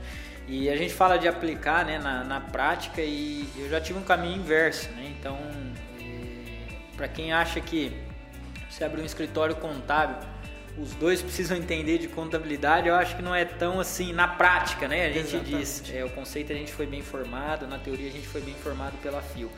E 0.47 0.69
a 0.69 0.75
gente 0.75 0.93
fala 0.93 1.17
de 1.17 1.27
aplicar 1.27 1.85
né, 1.85 1.99
na, 1.99 2.23
na 2.23 2.39
prática 2.39 3.01
e 3.01 3.49
eu 3.57 3.69
já 3.69 3.79
tive 3.79 3.99
um 3.99 4.03
caminho 4.03 4.37
inverso, 4.37 4.89
né? 4.91 5.13
Então, 5.17 5.37
é, 5.99 6.95
para 6.95 7.07
quem 7.07 7.33
acha 7.33 7.59
que 7.59 7.93
você 8.69 8.83
abrir 8.83 9.01
um 9.01 9.05
escritório 9.05 9.55
contábil, 9.55 10.17
os 10.77 10.93
dois 10.95 11.21
precisam 11.21 11.55
entender 11.57 11.99
de 11.99 12.07
contabilidade, 12.07 12.87
eu 12.87 12.95
acho 12.95 13.15
que 13.15 13.21
não 13.21 13.33
é 13.33 13.45
tão 13.45 13.79
assim 13.79 14.11
na 14.11 14.27
prática, 14.27 14.87
né? 14.87 15.05
A 15.05 15.11
gente 15.11 15.35
Exatamente. 15.35 15.57
diz, 15.57 15.93
é, 15.93 16.03
o 16.03 16.09
conceito 16.09 16.51
a 16.51 16.55
gente 16.55 16.71
foi 16.71 16.85
bem 16.85 17.01
formado, 17.01 17.67
na 17.67 17.77
teoria 17.77 18.09
a 18.09 18.11
gente 18.11 18.27
foi 18.27 18.41
bem 18.41 18.55
formado 18.55 18.97
pela 19.01 19.21
FIO. 19.21 19.51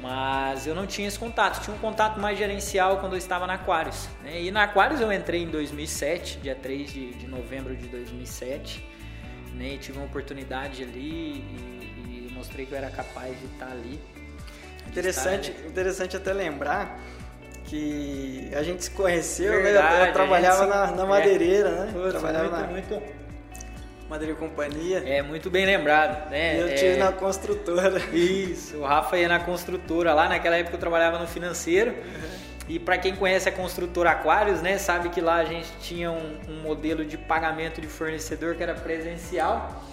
Mas 0.00 0.66
eu 0.66 0.74
não 0.74 0.86
tinha 0.86 1.06
esse 1.06 1.18
contato, 1.18 1.62
tinha 1.62 1.76
um 1.76 1.78
contato 1.78 2.18
mais 2.18 2.38
gerencial 2.38 2.98
quando 2.98 3.12
eu 3.12 3.18
estava 3.18 3.46
na 3.46 3.54
Aquarius. 3.54 4.08
Né? 4.22 4.42
E 4.42 4.50
na 4.50 4.62
Aquarius 4.62 5.00
eu 5.00 5.12
entrei 5.12 5.42
em 5.42 5.48
2007, 5.48 6.38
dia 6.38 6.54
3 6.54 6.90
de, 6.90 7.10
de 7.14 7.26
novembro 7.26 7.76
de 7.76 7.86
2007. 7.86 8.82
Né? 9.54 9.74
E 9.74 9.78
tive 9.78 9.98
uma 9.98 10.06
oportunidade 10.06 10.82
ali 10.82 11.44
e, 11.44 12.28
e, 12.30 12.32
mostrei 12.32 12.64
que 12.64 12.72
eu 12.72 12.78
era 12.78 12.90
capaz 12.90 13.38
de 13.38 13.44
estar 13.44 13.70
ali. 13.70 14.00
Interessante, 14.86 15.50
estar, 15.50 15.62
né? 15.62 15.68
interessante 15.68 16.16
até 16.16 16.32
lembrar 16.32 16.98
que 17.64 18.50
a 18.54 18.62
gente 18.62 18.84
se 18.84 18.90
conheceu, 18.90 19.62
Verdade, 19.62 19.94
né? 19.94 20.02
Eu, 20.02 20.06
eu 20.06 20.12
trabalhava 20.12 20.64
se... 20.64 20.68
na, 20.68 20.86
na, 20.92 21.06
madeireira, 21.06 21.68
é. 21.68 21.72
né? 21.72 21.90
Putz, 21.92 22.10
trabalhava 22.10 22.66
muito, 22.66 22.94
na... 22.94 23.00
muito, 23.00 23.20
Madeira 24.10 24.32
e 24.32 24.36
Companhia. 24.36 25.02
É, 25.06 25.22
muito 25.22 25.48
bem 25.48 25.64
lembrado, 25.64 26.28
né? 26.30 26.56
E 26.56 26.60
eu 26.60 26.68
é... 26.68 26.74
tive 26.74 26.96
na 26.96 27.12
construtora. 27.12 28.00
Isso, 28.12 28.78
o 28.78 28.84
Rafa 28.84 29.16
ia 29.16 29.28
na 29.28 29.38
construtora 29.38 30.12
lá, 30.12 30.28
naquela 30.28 30.56
época 30.56 30.74
eu 30.74 30.80
trabalhava 30.80 31.18
no 31.18 31.28
financeiro. 31.28 31.92
Uhum. 31.92 32.50
E 32.68 32.78
para 32.78 32.98
quem 32.98 33.14
conhece 33.14 33.48
a 33.48 33.52
construtora 33.52 34.10
Aquários, 34.10 34.62
né, 34.62 34.78
sabe 34.78 35.10
que 35.10 35.20
lá 35.20 35.36
a 35.36 35.44
gente 35.44 35.68
tinha 35.80 36.10
um, 36.10 36.38
um 36.48 36.62
modelo 36.62 37.04
de 37.04 37.16
pagamento 37.16 37.80
de 37.80 37.86
fornecedor 37.86 38.56
que 38.56 38.62
era 38.62 38.74
presencial. 38.74 39.84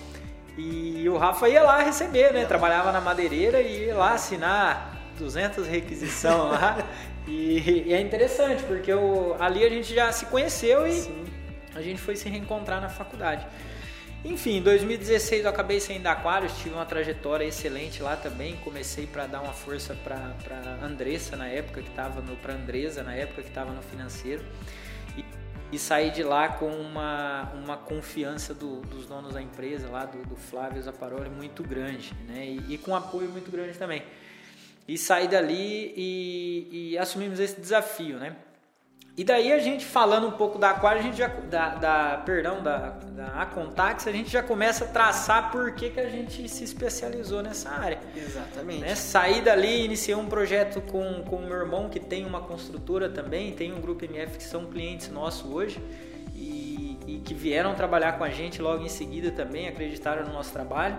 E 0.58 1.08
o 1.08 1.18
Rafa 1.18 1.48
ia 1.48 1.62
lá 1.62 1.84
receber, 1.84 2.34
né? 2.34 2.44
Trabalhava 2.46 2.92
na 2.92 3.00
madeireira 3.00 3.62
e 3.62 3.86
ia 3.86 3.96
lá 3.96 4.14
assinar 4.14 4.97
200 5.18 5.68
requisição 5.68 6.50
lá. 6.50 6.78
E, 7.28 7.84
e, 7.88 7.94
é 7.94 8.00
interessante, 8.00 8.64
porque 8.64 8.92
eu, 8.92 9.36
ali 9.40 9.64
a 9.66 9.70
gente 9.70 9.94
já 9.94 10.12
se 10.12 10.28
conheceu 10.28 10.88
e 10.88 10.94
Sim. 10.94 11.26
a 11.76 11.82
gente 11.82 12.00
foi 12.00 12.16
se 12.16 12.30
reencontrar 12.30 12.80
na 12.80 12.88
faculdade. 12.88 13.46
Enfim, 14.24 14.58
em 14.58 14.62
2016 14.62 15.44
eu 15.44 15.50
acabei 15.50 15.80
saindo 15.80 16.04
da 16.04 16.12
Aquarius, 16.12 16.58
tive 16.58 16.74
uma 16.74 16.86
trajetória 16.86 17.46
excelente 17.46 18.02
lá 18.02 18.16
também. 18.16 18.56
Comecei 18.58 19.06
para 19.06 19.28
dar 19.28 19.42
uma 19.42 19.54
força 19.54 19.96
para 20.04 20.80
Andressa 20.82 21.36
na 21.36 21.48
época 21.48 21.82
que 21.82 21.90
estava 21.90 22.22
no 22.22 22.36
para 22.38 22.54
Andresa 22.54 23.04
na 23.04 23.14
época 23.14 23.42
que 23.42 23.50
estava 23.50 23.72
no 23.72 23.82
financeiro 23.82 24.44
e, 25.16 25.24
e, 25.72 25.78
saí 25.78 26.10
de 26.12 26.24
lá 26.24 26.50
com 26.50 26.68
uma, 26.68 27.52
uma 27.54 27.78
confiança 27.78 28.54
do, 28.54 28.82
dos 28.82 29.06
donos 29.06 29.34
da 29.34 29.42
empresa 29.42 29.88
lá 29.88 30.06
do, 30.06 30.18
do 30.26 30.36
Flávio 30.36 30.82
Zaparoli 30.82 31.30
muito 31.30 31.64
grande, 31.64 32.14
né? 32.28 32.46
E, 32.46 32.74
e 32.74 32.78
com 32.78 32.96
apoio 32.96 33.30
muito 33.30 33.52
grande 33.52 33.78
também. 33.78 34.02
E 34.88 34.98
saí 34.98 35.28
dali 35.28 35.94
e, 35.98 36.92
e 36.92 36.98
assumimos 36.98 37.40
esse 37.40 37.60
desafio, 37.60 38.18
né? 38.18 38.36
E 39.18 39.24
daí 39.24 39.52
a 39.52 39.58
gente 39.58 39.84
falando 39.84 40.28
um 40.28 40.32
pouco 40.32 40.60
da 40.60 40.70
Aquário, 40.70 41.00
a 41.00 41.04
gente 41.04 41.18
já 41.18 41.28
da, 41.28 41.70
da 41.70 42.18
perdão, 42.24 42.62
da, 42.62 42.92
da 43.16 43.42
Acontax, 43.42 44.06
a 44.06 44.12
gente 44.12 44.30
já 44.30 44.44
começa 44.44 44.86
a 44.86 44.88
traçar 44.88 45.52
por 45.52 45.72
que, 45.72 45.90
que 45.90 46.00
a 46.00 46.08
gente 46.08 46.48
se 46.48 46.64
especializou 46.64 47.42
nessa 47.42 47.72
área. 47.72 48.00
Exatamente. 48.16 48.82
Né? 48.82 48.94
Saí 48.94 49.42
dali, 49.42 49.86
iniciei 49.86 50.16
um 50.16 50.28
projeto 50.28 50.82
com, 50.82 51.24
com 51.24 51.38
o 51.38 51.42
meu 51.48 51.58
irmão 51.58 51.90
que 51.90 52.00
tem 52.00 52.28
uma 52.28 52.42
construtora 52.42 53.10
também, 53.10 53.54
tem 53.54 53.74
um 53.74 53.82
grupo 53.82 54.06
MF 54.06 54.38
que 54.38 54.44
são 54.44 54.68
clientes 54.68 55.10
nossos 55.10 55.52
hoje 55.52 55.82
e, 56.36 57.00
e 57.08 57.22
que 57.26 57.34
vieram 57.34 57.74
trabalhar 57.74 58.20
com 58.20 58.24
a 58.24 58.30
gente 58.30 58.62
logo 58.62 58.84
em 58.84 58.90
seguida 58.90 59.32
também, 59.32 59.68
acreditaram 59.68 60.28
no 60.28 60.34
nosso 60.34 60.54
trabalho. 60.54 60.96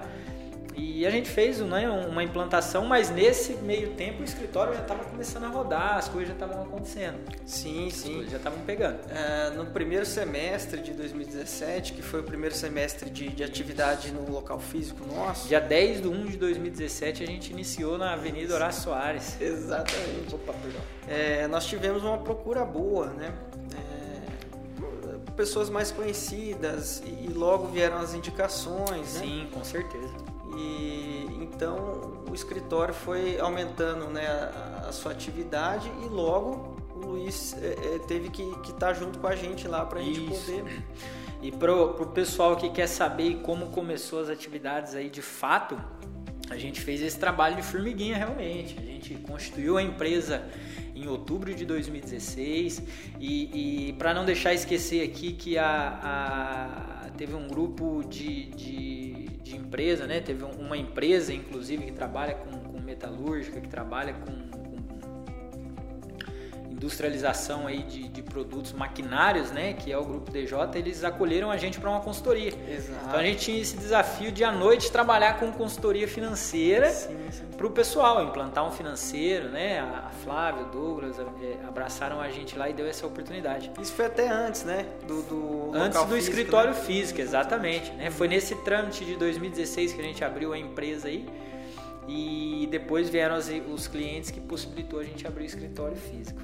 E 0.79 1.05
a 1.05 1.11
gente 1.11 1.29
fez 1.29 1.59
né, 1.59 1.91
uma 1.91 2.23
implantação, 2.23 2.87
mas 2.87 3.11
nesse 3.11 3.55
meio 3.55 3.91
tempo 3.95 4.21
o 4.21 4.25
escritório 4.25 4.75
já 4.75 4.83
estava 4.83 5.05
começando 5.05 5.45
a 5.45 5.49
rodar, 5.49 5.97
as 5.97 6.09
coisas 6.09 6.29
já 6.29 6.35
estavam 6.35 6.63
acontecendo. 6.63 7.19
Sim, 7.45 7.89
as 7.89 7.95
sim. 7.95 8.25
Já 8.29 8.37
estavam 8.37 8.61
pegando. 8.61 9.01
É, 9.11 9.51
no 9.51 9.67
primeiro 9.67 10.07
semestre 10.07 10.81
de 10.81 10.93
2017, 10.93 11.95
que 11.95 12.03
foi 12.03 12.21
o 12.21 12.23
primeiro 12.23 12.55
semestre 12.55 13.11
de, 13.11 13.29
de 13.29 13.43
atividade 13.43 14.13
no 14.13 14.31
local 14.31 14.61
físico 14.61 15.05
nosso. 15.05 15.49
Dia 15.49 15.61
10 15.61 16.03
de 16.03 16.09
1 16.09 16.27
de 16.27 16.37
2017 16.37 17.25
a 17.25 17.27
gente 17.27 17.51
iniciou 17.53 17.99
na 17.99 18.13
Avenida 18.13 18.55
Horácio 18.55 18.85
Soares. 18.85 19.37
Exatamente. 19.43 20.33
Opa, 20.33 20.53
perdão. 20.53 20.81
É, 21.09 21.49
nós 21.49 21.67
tivemos 21.67 22.05
uma 22.05 22.19
procura 22.19 22.65
boa, 22.65 23.07
né? 23.07 23.35
É, 23.75 25.33
pessoas 25.33 25.69
mais 25.69 25.91
conhecidas 25.91 27.03
e 27.05 27.29
logo 27.33 27.67
vieram 27.67 27.99
as 27.99 28.15
indicações. 28.15 29.15
Né? 29.15 29.21
Sim, 29.21 29.49
com 29.53 29.65
certeza. 29.65 30.28
E 30.59 31.39
então 31.41 32.25
o 32.29 32.35
escritório 32.35 32.93
foi 32.93 33.39
aumentando 33.39 34.07
né, 34.07 34.27
a, 34.27 34.89
a 34.89 34.93
sua 34.93 35.13
atividade 35.13 35.91
e 36.05 36.09
logo 36.09 36.77
o 36.95 37.07
Luiz 37.07 37.57
é, 37.63 37.95
é, 37.95 37.99
teve 38.01 38.29
que 38.29 38.43
estar 38.43 38.75
tá 38.79 38.93
junto 38.93 39.19
com 39.19 39.27
a 39.27 39.37
gente 39.37 39.69
lá 39.69 39.87
para 39.87 40.01
a 40.01 40.03
gente 40.03 40.21
poder. 40.21 40.85
E 41.41 41.53
para 41.53 41.73
o 41.73 42.07
pessoal 42.07 42.57
que 42.57 42.69
quer 42.69 42.89
saber 42.89 43.43
como 43.45 43.67
começou 43.67 44.21
as 44.21 44.29
atividades 44.29 44.97
aí 44.97 45.09
de 45.09 45.23
fato, 45.23 45.79
a 46.51 46.57
gente 46.57 46.81
fez 46.81 47.01
esse 47.01 47.17
trabalho 47.17 47.55
de 47.55 47.63
formiguinha 47.63 48.17
realmente. 48.17 48.77
A 48.77 48.83
gente 48.83 49.15
constituiu 49.15 49.79
a 49.79 49.83
empresa 49.83 50.43
em 50.97 51.07
outubro 51.07 51.55
de 51.55 51.65
2016 51.65 52.83
e, 53.21 53.89
e 53.89 53.93
para 53.93 54.13
não 54.13 54.25
deixar 54.25 54.53
esquecer 54.53 55.09
aqui 55.09 55.33
que 55.33 55.57
a, 55.57 56.01
a 56.03 56.98
teve 57.19 57.35
um 57.35 57.47
grupo 57.47 58.03
de, 58.09 58.47
de 58.51 59.09
de 59.49 59.57
empresa, 59.57 60.07
né? 60.07 60.21
Teve 60.21 60.45
uma 60.45 60.77
empresa, 60.77 61.33
inclusive, 61.33 61.87
que 61.87 61.93
trabalha 61.93 62.35
com, 62.35 62.51
com 62.51 62.81
metalúrgica, 62.81 63.61
que 63.61 63.69
trabalha 63.69 64.13
com, 64.13 64.48
industrialização 66.79 67.67
aí 67.67 67.83
de, 67.83 68.09
de, 68.09 68.23
produtos 68.23 68.73
maquinários, 68.73 69.51
né? 69.51 69.73
Que 69.73 69.91
é 69.91 69.99
o 69.99 70.05
grupo 70.05 70.31
DJ. 70.31 70.57
Eles 70.77 71.03
acolheram 71.03 71.51
a 71.51 71.57
gente 71.57 71.81
para 71.81 71.91
uma 71.91 72.01
consultoria. 72.01 72.53
Exato. 72.69 73.01
Então 73.07 73.19
a 73.19 73.23
gente 73.23 73.41
tinha 73.41 73.61
esse 73.61 73.77
desafio 73.77 74.31
de 74.31 74.45
à 74.45 74.53
noite 74.53 74.91
trabalhar 74.91 75.39
com 75.41 75.51
consultoria 75.53 76.07
financeira 76.07 76.91
para 77.57 77.67
o 77.67 77.71
pessoal, 77.71 78.23
implantar 78.23 78.67
um 78.67 78.71
financeiro, 78.71 79.49
né? 79.49 79.81
A 79.81 80.11
Flávia, 80.23 80.65
o 80.65 80.71
Douglas 80.71 81.19
é, 81.19 81.67
abraçaram 81.67 82.21
a 82.21 82.31
gente 82.31 82.57
lá 82.57 82.71
e 82.71 82.73
deu 82.73 82.87
essa 82.87 83.07
oportunidade. 83.07 83.73
Isso 83.81 83.93
foi 83.93 84.07
até 84.07 84.29
antes, 84.29 84.63
né? 84.63 84.87
Do, 85.07 85.23
do 85.23 85.71
antes 85.75 85.99
do 85.99 86.07
físico, 86.07 86.37
escritório 86.37 86.71
né? 86.71 86.81
físico, 86.81 87.21
exatamente. 87.21 87.91
Né? 87.93 88.11
Foi 88.11 88.29
nesse 88.29 88.55
trâmite 88.57 89.05
de 89.05 89.17
2016 89.17 89.93
que 89.93 90.01
a 90.01 90.05
gente 90.05 90.25
abriu 90.25 90.53
a 90.53 90.59
empresa 90.59 91.09
aí. 91.09 91.29
E 92.07 92.67
depois 92.71 93.11
vieram 93.11 93.37
os, 93.37 93.51
os 93.71 93.87
clientes 93.87 94.31
que 94.31 94.41
possibilitou 94.41 94.99
a 94.99 95.05
gente 95.05 95.27
abrir 95.27 95.43
o 95.43 95.47
escritório 95.47 95.97
físico. 95.97 96.41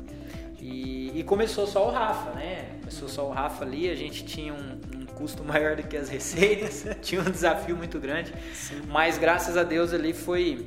E, 0.65 1.13
e, 1.15 1.23
começou 1.23 1.67
só 1.67 1.87
o 1.87 1.91
Rafa, 1.91 2.31
né? 2.31 2.79
Começou 2.81 3.07
só 3.07 3.29
o 3.29 3.31
Rafa 3.31 3.67
ali, 3.67 3.91
a 3.91 3.95
gente 3.95 4.25
tinha 4.25 4.55
um, 4.55 4.81
um 4.97 5.05
custo 5.05 5.45
maior 5.45 5.77
do 5.77 5.83
que 5.83 5.95
as 5.95 6.09
receitas, 6.09 6.87
tinha 7.03 7.21
um 7.21 7.31
desafio 7.31 7.77
muito 7.77 8.01
grande, 8.01 8.33
Sim. 8.55 8.81
mas 8.89 9.19
graças 9.19 9.59
a 9.59 9.63
Deus 9.63 9.93
ali 9.93 10.15
foi 10.15 10.67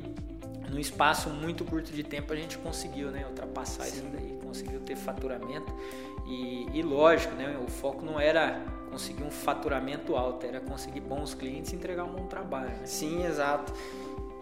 num 0.70 0.78
espaço 0.78 1.28
muito 1.30 1.64
curto 1.64 1.90
de 1.90 2.04
tempo 2.04 2.32
a 2.32 2.36
gente 2.36 2.58
conseguiu, 2.58 3.10
né, 3.10 3.26
ultrapassar 3.26 3.84
Sim. 3.84 3.96
isso 3.96 4.06
daí, 4.12 4.38
conseguiu 4.40 4.78
ter 4.80 4.94
faturamento 4.94 5.74
e, 6.28 6.68
e, 6.74 6.82
lógico, 6.82 7.34
né, 7.34 7.58
o 7.60 7.68
foco 7.68 8.04
não 8.04 8.20
era 8.20 8.62
conseguir 8.92 9.24
um 9.24 9.32
faturamento 9.32 10.14
alto, 10.14 10.46
era 10.46 10.60
conseguir 10.60 11.00
bons 11.00 11.34
clientes 11.34 11.72
e 11.72 11.76
entregar 11.76 12.04
um 12.04 12.12
bom 12.12 12.26
trabalho. 12.26 12.68
Né? 12.68 12.86
Sim, 12.86 13.26
exato. 13.26 13.72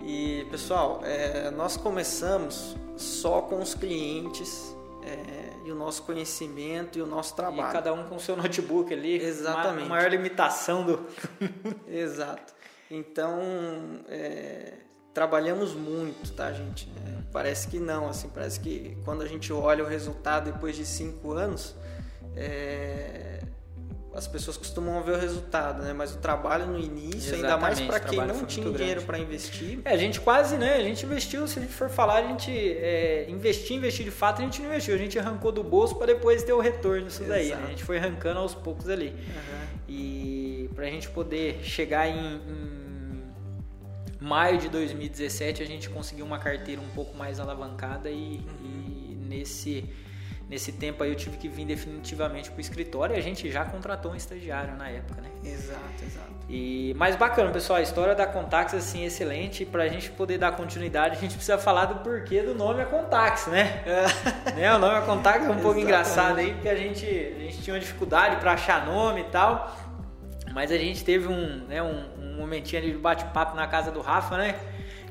E 0.03 0.47
pessoal, 0.51 1.01
é, 1.03 1.51
nós 1.51 1.79
começamos 1.79 2.77
só 2.97 3.41
com 3.41 3.61
os 3.61 3.75
clientes 3.75 4.77
é, 5.07 5.46
e 5.67 5.73
o 5.73 5.75
nosso 5.75 6.05
conhecimento 6.05 6.97
e 6.97 7.03
o 7.03 7.07
nosso 7.07 7.35
trabalho. 7.35 7.69
E 7.69 7.73
cada 7.73 7.93
um 7.93 8.05
com 8.05 8.17
o 8.17 8.21
seu 8.21 8.37
notebook 8.37 8.93
ali. 8.95 9.21
Exatamente. 9.21 9.87
A 9.87 9.89
maior 9.89 10.09
limitação 10.09 10.87
do. 10.87 11.07
Exato. 11.89 12.55
Então, 12.89 13.41
é, 14.09 14.75
trabalhamos 15.13 15.75
muito, 15.75 16.33
tá, 16.35 16.53
gente? 16.53 16.89
É, 17.05 17.23
parece 17.33 17.67
que 17.67 17.81
não, 17.81 18.09
assim, 18.09 18.29
parece 18.29 18.61
que 18.61 18.97
quando 19.05 19.23
a 19.23 19.27
gente 19.27 19.53
olha 19.53 19.83
o 19.83 19.87
resultado 19.89 20.53
depois 20.53 20.77
de 20.77 20.87
cinco 20.87 21.33
anos, 21.33 21.75
é, 22.37 23.36
as 24.17 24.27
pessoas 24.27 24.57
costumam 24.57 25.03
ver 25.03 25.13
o 25.13 25.19
resultado, 25.19 25.83
né? 25.83 25.93
Mas 25.93 26.15
o 26.15 26.17
trabalho 26.17 26.67
no 26.67 26.79
início, 26.79 27.35
Exatamente, 27.35 27.45
ainda 27.45 27.57
mais 27.59 27.81
para 27.83 28.01
quem 28.01 28.19
não 28.27 28.47
tinha 28.47 28.73
dinheiro 28.73 29.03
para 29.03 29.19
investir. 29.19 29.81
É, 29.85 29.91
a 29.91 29.97
gente 29.99 30.19
quase, 30.21 30.57
né? 30.57 30.77
A 30.77 30.83
gente 30.83 31.05
investiu, 31.05 31.47
se 31.47 31.59
a 31.59 31.63
gente 31.63 31.75
for 31.75 31.91
falar, 31.91 32.25
a 32.25 32.27
gente 32.27 32.51
é, 32.51 33.27
investir, 33.29 33.77
investir 33.77 34.07
de 34.07 34.11
fato, 34.11 34.41
a 34.41 34.45
gente 34.45 34.63
não 34.63 34.69
investiu. 34.69 34.95
A 34.95 34.99
gente 34.99 35.19
arrancou 35.19 35.53
do 35.53 35.63
bolso 35.63 35.97
para 35.97 36.07
depois 36.07 36.43
ter 36.43 36.55
o 36.55 36.61
retorno 36.61 37.07
disso 37.07 37.25
daí, 37.25 37.51
né? 37.51 37.63
A 37.67 37.69
gente 37.69 37.85
foi 37.85 37.99
arrancando 37.99 38.41
aos 38.41 38.55
poucos 38.55 38.89
ali. 38.89 39.09
Uhum. 39.09 39.67
E 39.87 40.71
para 40.75 40.87
a 40.87 40.91
gente 40.91 41.11
poder 41.11 41.61
chegar 41.63 42.09
em, 42.09 42.37
em 42.37 43.23
maio 44.19 44.57
de 44.57 44.71
2017, 44.71 45.63
a 45.63 45.67
gente 45.67 45.91
conseguiu 45.91 46.25
uma 46.25 46.39
carteira 46.39 46.81
um 46.81 46.89
pouco 46.89 47.15
mais 47.15 47.39
alavancada 47.39 48.11
e, 48.11 48.41
uhum. 48.63 48.85
e 49.11 49.15
nesse 49.29 49.85
Nesse 50.49 50.71
tempo 50.71 51.03
aí 51.03 51.11
eu 51.11 51.17
tive 51.17 51.37
que 51.37 51.49
vir 51.49 51.65
definitivamente 51.65 52.51
para 52.53 52.59
o 52.59 52.61
escritório 52.61 53.17
e 53.17 53.19
a 53.19 53.23
gente 53.23 53.51
já 53.51 53.65
contratou 53.65 54.13
um 54.13 54.15
estagiário 54.15 54.77
na 54.77 54.89
época, 54.89 55.21
né? 55.21 55.29
Exato, 55.43 56.05
exato. 56.05 56.31
E 56.49 56.95
mais 56.95 57.17
bacana, 57.17 57.51
pessoal, 57.51 57.81
a 57.81 57.83
história 57.83 58.15
da 58.15 58.29
Contax 58.29 58.73
assim 58.73 59.05
excelente. 59.05 59.65
Para 59.65 59.83
a 59.83 59.89
gente 59.89 60.09
poder 60.11 60.39
dar 60.39 60.53
continuidade, 60.53 61.17
a 61.17 61.21
gente 61.21 61.35
precisa 61.35 61.59
falar 61.59 61.87
do 61.87 61.97
porquê 61.97 62.43
do 62.43 62.55
nome 62.55 62.81
é 62.81 62.85
Contax, 62.85 63.49
né? 63.49 63.83
É. 63.85 64.53
né? 64.55 64.75
O 64.77 64.79
nome 64.79 64.97
é 64.97 65.01
Contax 65.01 65.45
é 65.45 65.51
um 65.51 65.59
pouco 65.59 65.81
engraçado 65.81 66.39
aí, 66.39 66.53
porque 66.53 66.69
a 66.69 66.77
gente, 66.77 67.05
a 67.05 67.41
gente 67.41 67.63
tinha 67.63 67.75
uma 67.75 67.81
dificuldade 67.81 68.37
para 68.37 68.53
achar 68.53 68.87
nome 68.87 69.23
e 69.23 69.25
tal. 69.25 69.77
Mas 70.53 70.71
a 70.71 70.79
gente 70.79 71.05
teve 71.05 71.27
um, 71.27 71.67
né, 71.67 71.83
um, 71.83 72.05
um 72.21 72.37
momentinho 72.37 72.81
ali 72.81 72.93
de 72.93 72.99
bate-papo 72.99 73.57
na 73.57 73.67
casa 73.67 73.91
do 73.91 74.01
Rafa, 74.01 74.39
né? 74.39 74.55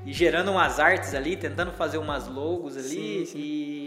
E 0.05 0.13
gerando 0.13 0.49
umas 0.49 0.79
artes 0.79 1.13
ali, 1.13 1.35
tentando 1.35 1.73
fazer 1.73 1.97
umas 1.97 2.25
logos 2.27 2.77
ali. 2.77 2.85
Sim, 2.87 3.25
sim. 3.25 3.37
E 3.37 3.84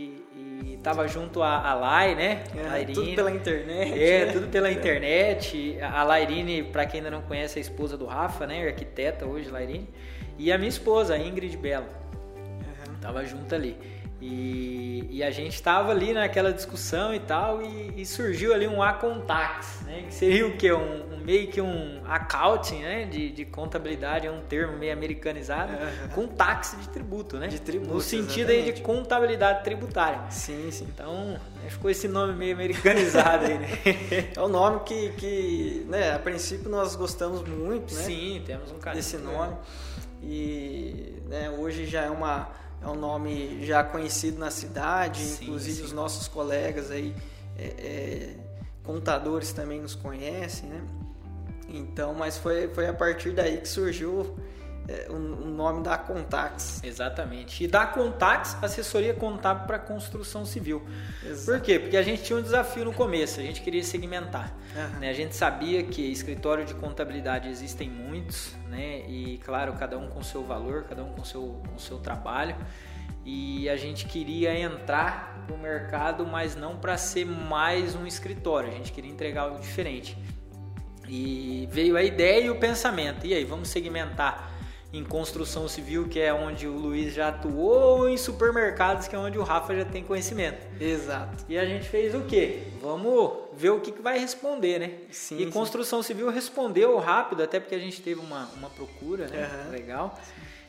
tava 0.82 1.06
junto 1.08 1.42
a, 1.42 1.70
a 1.70 1.74
Lai, 1.74 2.14
né? 2.14 2.44
É, 2.56 2.62
Lairine. 2.68 2.94
Tudo 2.94 3.14
pela 3.14 3.30
internet. 3.30 4.02
É, 4.02 4.26
né? 4.26 4.32
tudo 4.32 4.48
pela 4.48 4.70
internet. 4.70 5.78
A 5.80 6.02
Lairine, 6.02 6.62
para 6.62 6.86
quem 6.86 7.00
ainda 7.00 7.10
não 7.10 7.22
conhece, 7.22 7.58
é 7.58 7.60
a 7.60 7.62
esposa 7.62 7.96
do 7.96 8.06
Rafa, 8.06 8.46
né? 8.46 8.66
Arquiteta 8.66 9.26
hoje, 9.26 9.50
Lairine. 9.50 9.88
E 10.38 10.52
a 10.52 10.58
minha 10.58 10.68
esposa, 10.68 11.14
a 11.14 11.18
Ingrid 11.18 11.56
Belo. 11.56 11.86
Uhum. 11.86 12.94
Tava 13.00 13.24
junto 13.24 13.54
ali. 13.54 13.76
E, 14.20 15.06
e, 15.12 15.22
a 15.22 15.30
gente 15.30 15.54
estava 15.54 15.92
ali 15.92 16.12
naquela 16.12 16.52
discussão 16.52 17.14
e 17.14 17.20
tal, 17.20 17.62
e, 17.62 18.00
e, 18.00 18.04
surgiu 18.04 18.52
ali 18.52 18.66
um 18.66 18.82
Acontax, 18.82 19.82
né? 19.86 20.06
Que 20.08 20.14
seria 20.14 20.44
o 20.44 20.56
quê? 20.56 20.72
Um, 20.72 21.14
um, 21.14 21.18
meio 21.24 21.46
que 21.46 21.60
um 21.60 22.02
accounting, 22.04 22.80
né? 22.80 23.04
De, 23.04 23.30
de 23.30 23.44
contabilidade, 23.44 24.26
é 24.26 24.30
um 24.30 24.40
termo 24.40 24.76
meio 24.76 24.92
americanizado, 24.92 25.72
uhum. 25.72 26.08
com 26.08 26.26
táxi 26.26 26.76
de 26.78 26.88
tributo, 26.88 27.36
né? 27.36 27.46
De 27.46 27.60
tributo. 27.60 27.94
No 27.94 28.00
sentido 28.00 28.50
exatamente. 28.50 28.70
aí 28.70 28.72
de 28.72 28.80
contabilidade 28.82 29.62
tributária. 29.62 30.20
Sim, 30.30 30.68
sim. 30.72 30.88
Então, 30.92 31.38
né, 31.62 31.70
ficou 31.70 31.88
esse 31.88 32.08
nome 32.08 32.32
meio 32.32 32.54
americanizado 32.54 33.46
aí, 33.46 33.56
né? 33.56 33.68
É 34.34 34.40
um 34.42 34.48
nome 34.48 34.80
que, 34.80 35.10
que, 35.12 35.86
né, 35.88 36.14
a 36.14 36.18
princípio 36.18 36.68
nós 36.68 36.96
gostamos 36.96 37.46
muito, 37.48 37.94
né? 37.94 38.02
Sim, 38.02 38.42
temos 38.44 38.72
um 38.72 38.78
carinho. 38.80 39.00
Desse 39.00 39.16
nome. 39.16 39.54
E 40.20 41.14
né, 41.28 41.50
hoje 41.50 41.86
já 41.86 42.02
é 42.02 42.10
uma 42.10 42.48
é 42.80 42.86
um 42.86 42.94
nome 42.94 43.64
já 43.66 43.82
conhecido 43.82 44.38
na 44.38 44.50
cidade, 44.50 45.20
sim, 45.20 45.44
inclusive 45.44 45.78
sim. 45.78 45.84
os 45.84 45.92
nossos 45.92 46.28
colegas 46.28 46.90
aí, 46.90 47.14
é, 47.58 47.64
é, 47.64 48.36
contadores 48.84 49.52
também 49.52 49.80
nos 49.80 49.94
conhecem, 49.94 50.68
né? 50.68 50.82
Então, 51.68 52.14
mas 52.14 52.38
foi, 52.38 52.68
foi 52.68 52.86
a 52.86 52.94
partir 52.94 53.32
daí 53.32 53.58
que 53.58 53.68
surgiu 53.68 54.36
é, 54.88 55.06
o, 55.10 55.16
o, 55.16 55.50
nome 55.50 55.82
da 55.82 55.98
Contax. 55.98 56.82
Exatamente. 56.82 57.62
E 57.62 57.68
da 57.68 57.86
Contax, 57.86 58.56
assessoria 58.62 59.12
contábil 59.12 59.66
para 59.66 59.78
construção 59.78 60.46
civil. 60.46 60.82
Exato. 61.22 61.44
Por 61.44 61.60
quê? 61.60 61.78
Porque 61.78 61.96
a 61.96 62.02
gente 62.02 62.22
tinha 62.22 62.38
um 62.38 62.42
desafio 62.42 62.86
no 62.86 62.94
começo, 62.94 63.38
a 63.38 63.42
gente 63.42 63.60
queria 63.60 63.84
segmentar. 63.84 64.56
Uhum. 64.74 65.00
Né? 65.00 65.10
A 65.10 65.12
gente 65.12 65.36
sabia 65.36 65.82
que 65.82 66.00
escritório 66.10 66.64
de 66.64 66.72
contabilidade 66.72 67.50
existem 67.50 67.90
muitos, 67.90 68.54
né? 68.70 69.00
E 69.06 69.38
claro, 69.44 69.74
cada 69.74 69.98
um 69.98 70.08
com 70.08 70.22
seu 70.22 70.42
valor, 70.42 70.84
cada 70.84 71.04
um 71.04 71.10
com 71.10 71.22
seu, 71.22 71.60
com 71.68 71.78
seu 71.78 71.98
trabalho. 71.98 72.56
E 73.26 73.68
a 73.68 73.76
gente 73.76 74.06
queria 74.06 74.58
entrar 74.58 75.44
no 75.50 75.58
mercado, 75.58 76.26
mas 76.26 76.56
não 76.56 76.78
para 76.78 76.96
ser 76.96 77.26
mais 77.26 77.94
um 77.94 78.06
escritório, 78.06 78.70
a 78.70 78.72
gente 78.72 78.90
queria 78.90 79.10
entregar 79.10 79.42
algo 79.42 79.60
diferente. 79.60 80.16
E 81.06 81.68
veio 81.70 81.94
a 81.94 82.02
ideia 82.02 82.46
e 82.46 82.50
o 82.50 82.56
pensamento. 82.56 83.26
E 83.26 83.34
aí, 83.34 83.44
vamos 83.44 83.68
segmentar 83.68 84.57
em 84.92 85.04
construção 85.04 85.68
civil, 85.68 86.08
que 86.08 86.18
é 86.18 86.32
onde 86.32 86.66
o 86.66 86.72
Luiz 86.72 87.12
já 87.12 87.28
atuou, 87.28 87.98
ou 87.98 88.08
em 88.08 88.16
supermercados, 88.16 89.06
que 89.06 89.14
é 89.14 89.18
onde 89.18 89.38
o 89.38 89.42
Rafa 89.42 89.74
já 89.74 89.84
tem 89.84 90.02
conhecimento. 90.02 90.66
Exato. 90.80 91.44
E 91.48 91.58
a 91.58 91.66
gente 91.66 91.86
fez 91.88 92.14
o 92.14 92.22
quê? 92.22 92.62
Vamos 92.80 93.32
ver 93.52 93.70
o 93.70 93.80
que, 93.80 93.92
que 93.92 94.00
vai 94.00 94.18
responder, 94.18 94.78
né? 94.78 94.92
Sim, 95.10 95.36
e 95.36 95.44
sim. 95.44 95.50
construção 95.50 96.02
civil 96.02 96.30
respondeu 96.30 96.96
rápido, 96.98 97.42
até 97.42 97.60
porque 97.60 97.74
a 97.74 97.78
gente 97.78 98.00
teve 98.00 98.20
uma, 98.20 98.46
uma 98.56 98.70
procura, 98.70 99.28
né? 99.28 99.48
Uhum. 99.66 99.72
Legal. 99.72 100.18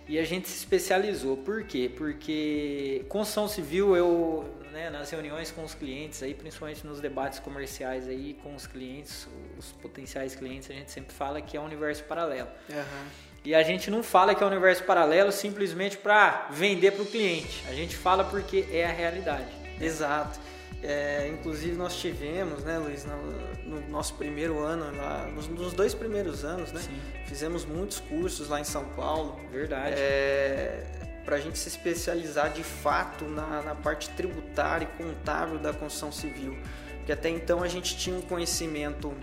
E 0.05 0.19
a 0.19 0.25
gente 0.25 0.49
se 0.49 0.57
especializou. 0.57 1.37
Por 1.37 1.63
quê? 1.63 1.89
Porque 1.95 3.05
construção 3.07 3.47
civil, 3.47 3.95
eu, 3.95 4.43
né, 4.73 4.89
nas 4.89 5.09
reuniões 5.11 5.51
com 5.51 5.63
os 5.63 5.75
clientes 5.75 6.21
aí, 6.23 6.33
principalmente 6.33 6.85
nos 6.85 6.99
debates 6.99 7.39
comerciais 7.39 8.07
aí 8.07 8.35
com 8.41 8.53
os 8.53 8.67
clientes, 8.67 9.29
os 9.57 9.71
potenciais 9.73 10.35
clientes, 10.35 10.69
a 10.71 10.73
gente 10.73 10.91
sempre 10.91 11.13
fala 11.13 11.39
que 11.41 11.55
é 11.55 11.61
um 11.61 11.65
universo 11.65 12.03
paralelo. 12.03 12.49
Uhum. 12.69 13.28
E 13.43 13.55
a 13.55 13.63
gente 13.63 13.89
não 13.89 14.03
fala 14.03 14.35
que 14.35 14.43
é 14.43 14.45
um 14.45 14.49
universo 14.49 14.83
paralelo 14.83 15.31
simplesmente 15.31 15.97
para 15.97 16.47
vender 16.51 16.91
para 16.91 17.03
o 17.03 17.05
cliente. 17.05 17.63
A 17.69 17.73
gente 17.73 17.95
fala 17.95 18.23
porque 18.23 18.65
é 18.71 18.85
a 18.85 18.91
realidade. 18.91 19.47
Exato. 19.79 20.39
É, 20.81 21.27
inclusive 21.27 21.75
nós 21.75 21.95
tivemos, 21.97 22.63
né, 22.63 22.77
Luiz, 22.77 23.05
no, 23.05 23.79
no 23.79 23.89
nosso 23.89 24.13
primeiro 24.13 24.59
ano, 24.59 24.95
lá, 24.95 25.27
nos, 25.33 25.47
nos, 25.47 25.73
dois 25.73 25.93
primeiros 25.93 26.45
anos, 26.45 26.71
né, 26.71 26.79
Sim. 26.79 26.97
fizemos 27.25 27.65
muitos 27.65 27.99
cursos 27.99 28.47
lá 28.47 28.61
em 28.61 28.63
São 28.63 28.85
Paulo. 28.85 29.39
Verdade. 29.51 29.95
É, 29.97 30.85
para 31.25 31.35
a 31.35 31.39
gente 31.39 31.59
se 31.59 31.67
especializar 31.67 32.51
de 32.51 32.63
fato 32.63 33.25
na, 33.25 33.61
na 33.61 33.75
parte 33.75 34.09
tributária 34.11 34.85
e 34.85 35.03
contábil 35.03 35.59
da 35.59 35.73
construção 35.73 36.11
civil. 36.11 36.57
Porque 36.97 37.11
até 37.11 37.29
então 37.29 37.61
a 37.61 37.67
gente 37.67 37.97
tinha 37.97 38.15
um 38.15 38.21
conhecimento 38.21 39.13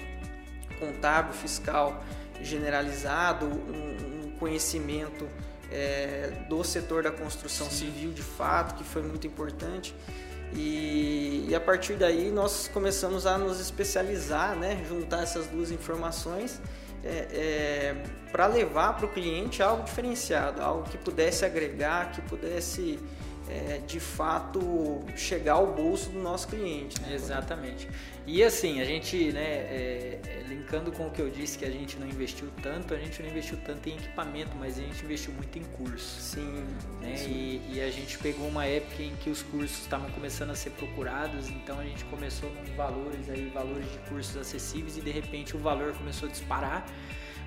contábil, 0.78 1.32
fiscal 1.32 2.04
generalizado, 2.46 3.46
um, 3.46 4.26
um 4.26 4.30
conhecimento 4.38 5.26
é, 5.70 6.32
do 6.48 6.62
setor 6.62 7.02
da 7.02 7.10
construção 7.10 7.68
Sim. 7.68 7.86
civil 7.86 8.12
de 8.12 8.22
fato, 8.22 8.74
que 8.74 8.84
foi 8.84 9.02
muito 9.02 9.26
importante. 9.26 9.94
E, 10.54 11.46
e, 11.48 11.54
a 11.54 11.60
partir 11.60 11.94
daí 11.94 12.30
nós 12.30 12.70
começamos 12.72 13.26
a 13.26 13.36
nos 13.36 13.60
especializar, 13.60 14.56
né? 14.56 14.84
juntar 14.88 15.22
essas 15.22 15.46
duas 15.48 15.72
informações 15.72 16.60
é, 17.04 17.26
é, 17.32 17.96
para 18.30 18.46
levar 18.46 18.96
para 18.96 19.06
o 19.06 19.08
cliente 19.08 19.62
algo 19.62 19.84
diferenciado, 19.84 20.62
algo 20.62 20.84
que 20.84 20.96
pudesse 20.96 21.44
agregar, 21.44 22.12
que 22.12 22.22
pudesse 22.22 22.98
é, 23.48 23.80
de 23.86 24.00
fato 24.00 25.04
chegar 25.16 25.54
ao 25.54 25.72
bolso 25.72 26.10
do 26.10 26.18
nosso 26.18 26.48
cliente. 26.48 27.00
Né? 27.02 27.14
Exatamente. 27.14 27.88
E 28.26 28.42
assim, 28.42 28.80
a 28.80 28.84
gente, 28.84 29.32
né, 29.32 29.40
é, 29.40 30.20
é, 30.26 30.44
linkando 30.48 30.90
com 30.90 31.06
o 31.06 31.10
que 31.10 31.22
eu 31.22 31.30
disse 31.30 31.56
que 31.56 31.64
a 31.64 31.70
gente 31.70 31.96
não 31.96 32.08
investiu 32.08 32.48
tanto, 32.60 32.92
a 32.92 32.98
gente 32.98 33.22
não 33.22 33.30
investiu 33.30 33.56
tanto 33.64 33.88
em 33.88 33.94
equipamento, 33.94 34.50
mas 34.58 34.78
a 34.78 34.82
gente 34.82 35.04
investiu 35.04 35.32
muito 35.32 35.56
em 35.58 35.62
curso. 35.62 36.20
Sim. 36.20 36.64
Né? 37.00 37.14
E, 37.28 37.62
e, 37.74 37.80
a 37.80 37.90
gente 37.90 38.18
pegou 38.18 38.48
uma 38.48 38.66
época 38.66 39.02
em 39.02 39.14
que 39.16 39.30
os 39.30 39.42
cursos 39.42 39.78
estavam 39.78 40.10
começando 40.10 40.50
a 40.50 40.56
ser 40.56 40.70
procurados, 40.70 41.48
então 41.50 41.78
a 41.78 41.84
gente 41.84 42.04
começou 42.06 42.50
com 42.50 42.74
valores 42.74 43.30
aí, 43.30 43.48
valores 43.54 43.90
de 43.90 43.98
cursos 44.08 44.36
acessíveis 44.36 44.96
e 44.96 45.00
de 45.00 45.10
repente 45.10 45.56
o 45.56 45.60
valor 45.60 45.92
começou 45.92 46.28
a 46.28 46.32
disparar. 46.32 46.84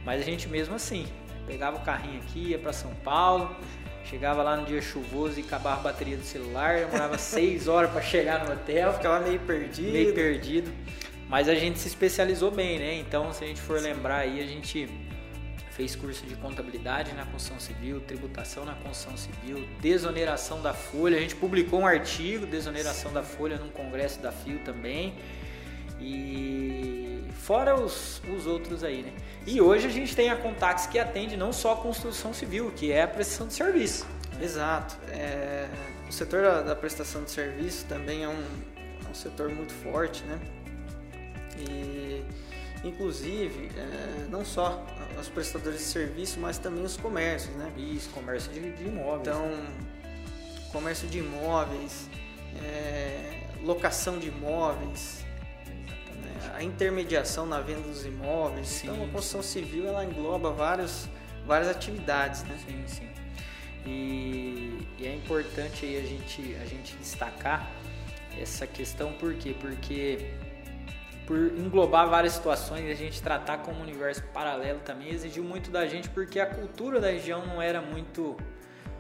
Mas 0.05 0.21
a 0.21 0.23
gente 0.23 0.47
mesmo 0.47 0.75
assim, 0.75 1.05
pegava 1.45 1.77
o 1.77 1.81
carrinho 1.81 2.21
aqui, 2.21 2.39
ia 2.51 2.59
para 2.59 2.71
São 2.71 2.93
Paulo, 2.95 3.53
Chegava 4.09 4.41
lá 4.41 4.57
no 4.57 4.65
dia 4.65 4.81
chuvoso 4.81 5.39
e 5.39 5.43
acabava 5.43 5.81
a 5.81 5.83
bateria 5.83 6.17
do 6.17 6.23
celular, 6.23 6.79
demorava 6.79 7.17
seis 7.19 7.67
horas 7.67 7.91
para 7.91 8.01
chegar 8.01 8.43
no 8.43 8.53
hotel. 8.53 8.91
Ficava 8.93 9.19
meio 9.19 9.39
perdido. 9.41 9.91
Meio 9.91 10.13
perdido. 10.15 10.71
Mas 11.27 11.47
a 11.47 11.53
gente 11.53 11.77
se 11.77 11.87
especializou 11.87 12.49
bem, 12.49 12.79
né? 12.79 12.95
Então, 12.95 13.31
se 13.31 13.43
a 13.43 13.47
gente 13.47 13.61
for 13.61 13.79
lembrar 13.79 14.17
aí, 14.17 14.41
a 14.41 14.47
gente 14.47 14.89
fez 15.69 15.95
curso 15.95 16.25
de 16.25 16.33
contabilidade 16.35 17.13
na 17.13 17.23
construção 17.25 17.59
civil, 17.59 18.01
tributação 18.01 18.65
na 18.65 18.73
construção 18.73 19.15
civil, 19.15 19.63
desoneração 19.79 20.59
da 20.59 20.73
folha. 20.73 21.15
A 21.17 21.21
gente 21.21 21.35
publicou 21.35 21.81
um 21.81 21.85
artigo, 21.85 22.47
desoneração 22.47 23.13
da 23.13 23.21
folha, 23.21 23.57
num 23.57 23.69
congresso 23.69 24.19
da 24.19 24.31
FIO 24.31 24.59
também. 24.65 25.13
E 25.99 27.23
fora 27.33 27.75
os, 27.75 28.21
os 28.35 28.45
outros 28.45 28.83
aí, 28.83 29.01
né? 29.01 29.11
E 29.45 29.59
hoje 29.59 29.87
a 29.87 29.89
gente 29.89 30.15
tem 30.15 30.29
a 30.29 30.35
Contax 30.35 30.85
que 30.85 30.99
atende 30.99 31.35
não 31.35 31.51
só 31.51 31.73
a 31.73 31.75
construção 31.77 32.33
civil, 32.33 32.71
que 32.75 32.91
é 32.91 33.03
a 33.03 33.07
prestação 33.07 33.47
de 33.47 33.53
serviço. 33.53 34.05
Exato. 34.41 34.97
É, 35.09 35.67
o 36.07 36.11
setor 36.11 36.43
da, 36.43 36.61
da, 36.61 36.75
prestação 36.75 37.23
de 37.23 37.31
serviço 37.31 37.85
também 37.85 38.23
é 38.23 38.29
um, 38.29 38.43
é 39.05 39.09
um 39.09 39.13
setor 39.13 39.49
muito 39.49 39.73
forte, 39.73 40.23
né? 40.23 40.39
E, 41.57 42.23
inclusive, 42.83 43.69
é, 43.75 44.27
não 44.29 44.45
só 44.45 44.85
os 45.19 45.27
prestadores 45.27 45.79
de 45.79 45.85
serviço, 45.85 46.39
mas 46.39 46.57
também 46.57 46.83
os 46.83 46.95
comércios, 46.95 47.55
né? 47.55 47.71
Isso, 47.77 48.09
comércio 48.11 48.51
de, 48.51 48.71
de 48.71 48.85
imóveis. 48.85 49.21
Então, 49.21 49.51
comércio 50.71 51.07
de 51.07 51.19
imóveis, 51.19 52.09
é, 52.63 53.43
locação 53.63 54.17
de 54.17 54.27
imóveis? 54.27 55.25
A 56.59 56.63
intermediação 56.63 57.45
na 57.45 57.61
venda 57.61 57.87
dos 57.87 58.05
imóveis. 58.05 58.67
Sim, 58.67 58.89
então, 58.89 59.05
a 59.05 59.07
construção 59.07 59.41
civil 59.41 59.87
ela 59.87 60.03
engloba 60.03 60.51
vários, 60.51 61.07
várias 61.45 61.69
atividades, 61.69 62.43
né? 62.43 62.59
Sim, 62.67 62.83
sim. 62.85 63.09
E, 63.85 64.85
e, 64.99 65.07
é 65.07 65.15
importante 65.15 65.85
aí 65.85 65.97
a 65.97 66.01
gente, 66.01 66.57
a 66.61 66.65
gente 66.65 66.97
destacar 66.97 67.71
essa 68.37 68.67
questão, 68.67 69.13
por 69.13 69.33
quê? 69.35 69.55
Porque 69.57 70.33
por 71.25 71.37
englobar 71.37 72.09
várias 72.09 72.33
situações 72.33 72.85
e 72.89 72.91
a 72.91 72.95
gente 72.95 73.21
tratar 73.21 73.59
como 73.59 73.79
um 73.79 73.83
universo 73.83 74.21
paralelo 74.33 74.81
também 74.81 75.09
exigiu 75.09 75.45
muito 75.45 75.71
da 75.71 75.87
gente, 75.87 76.09
porque 76.09 76.41
a 76.41 76.45
cultura 76.45 76.99
da 76.99 77.07
região 77.07 77.45
não 77.45 77.61
era 77.61 77.81
muito, 77.81 78.35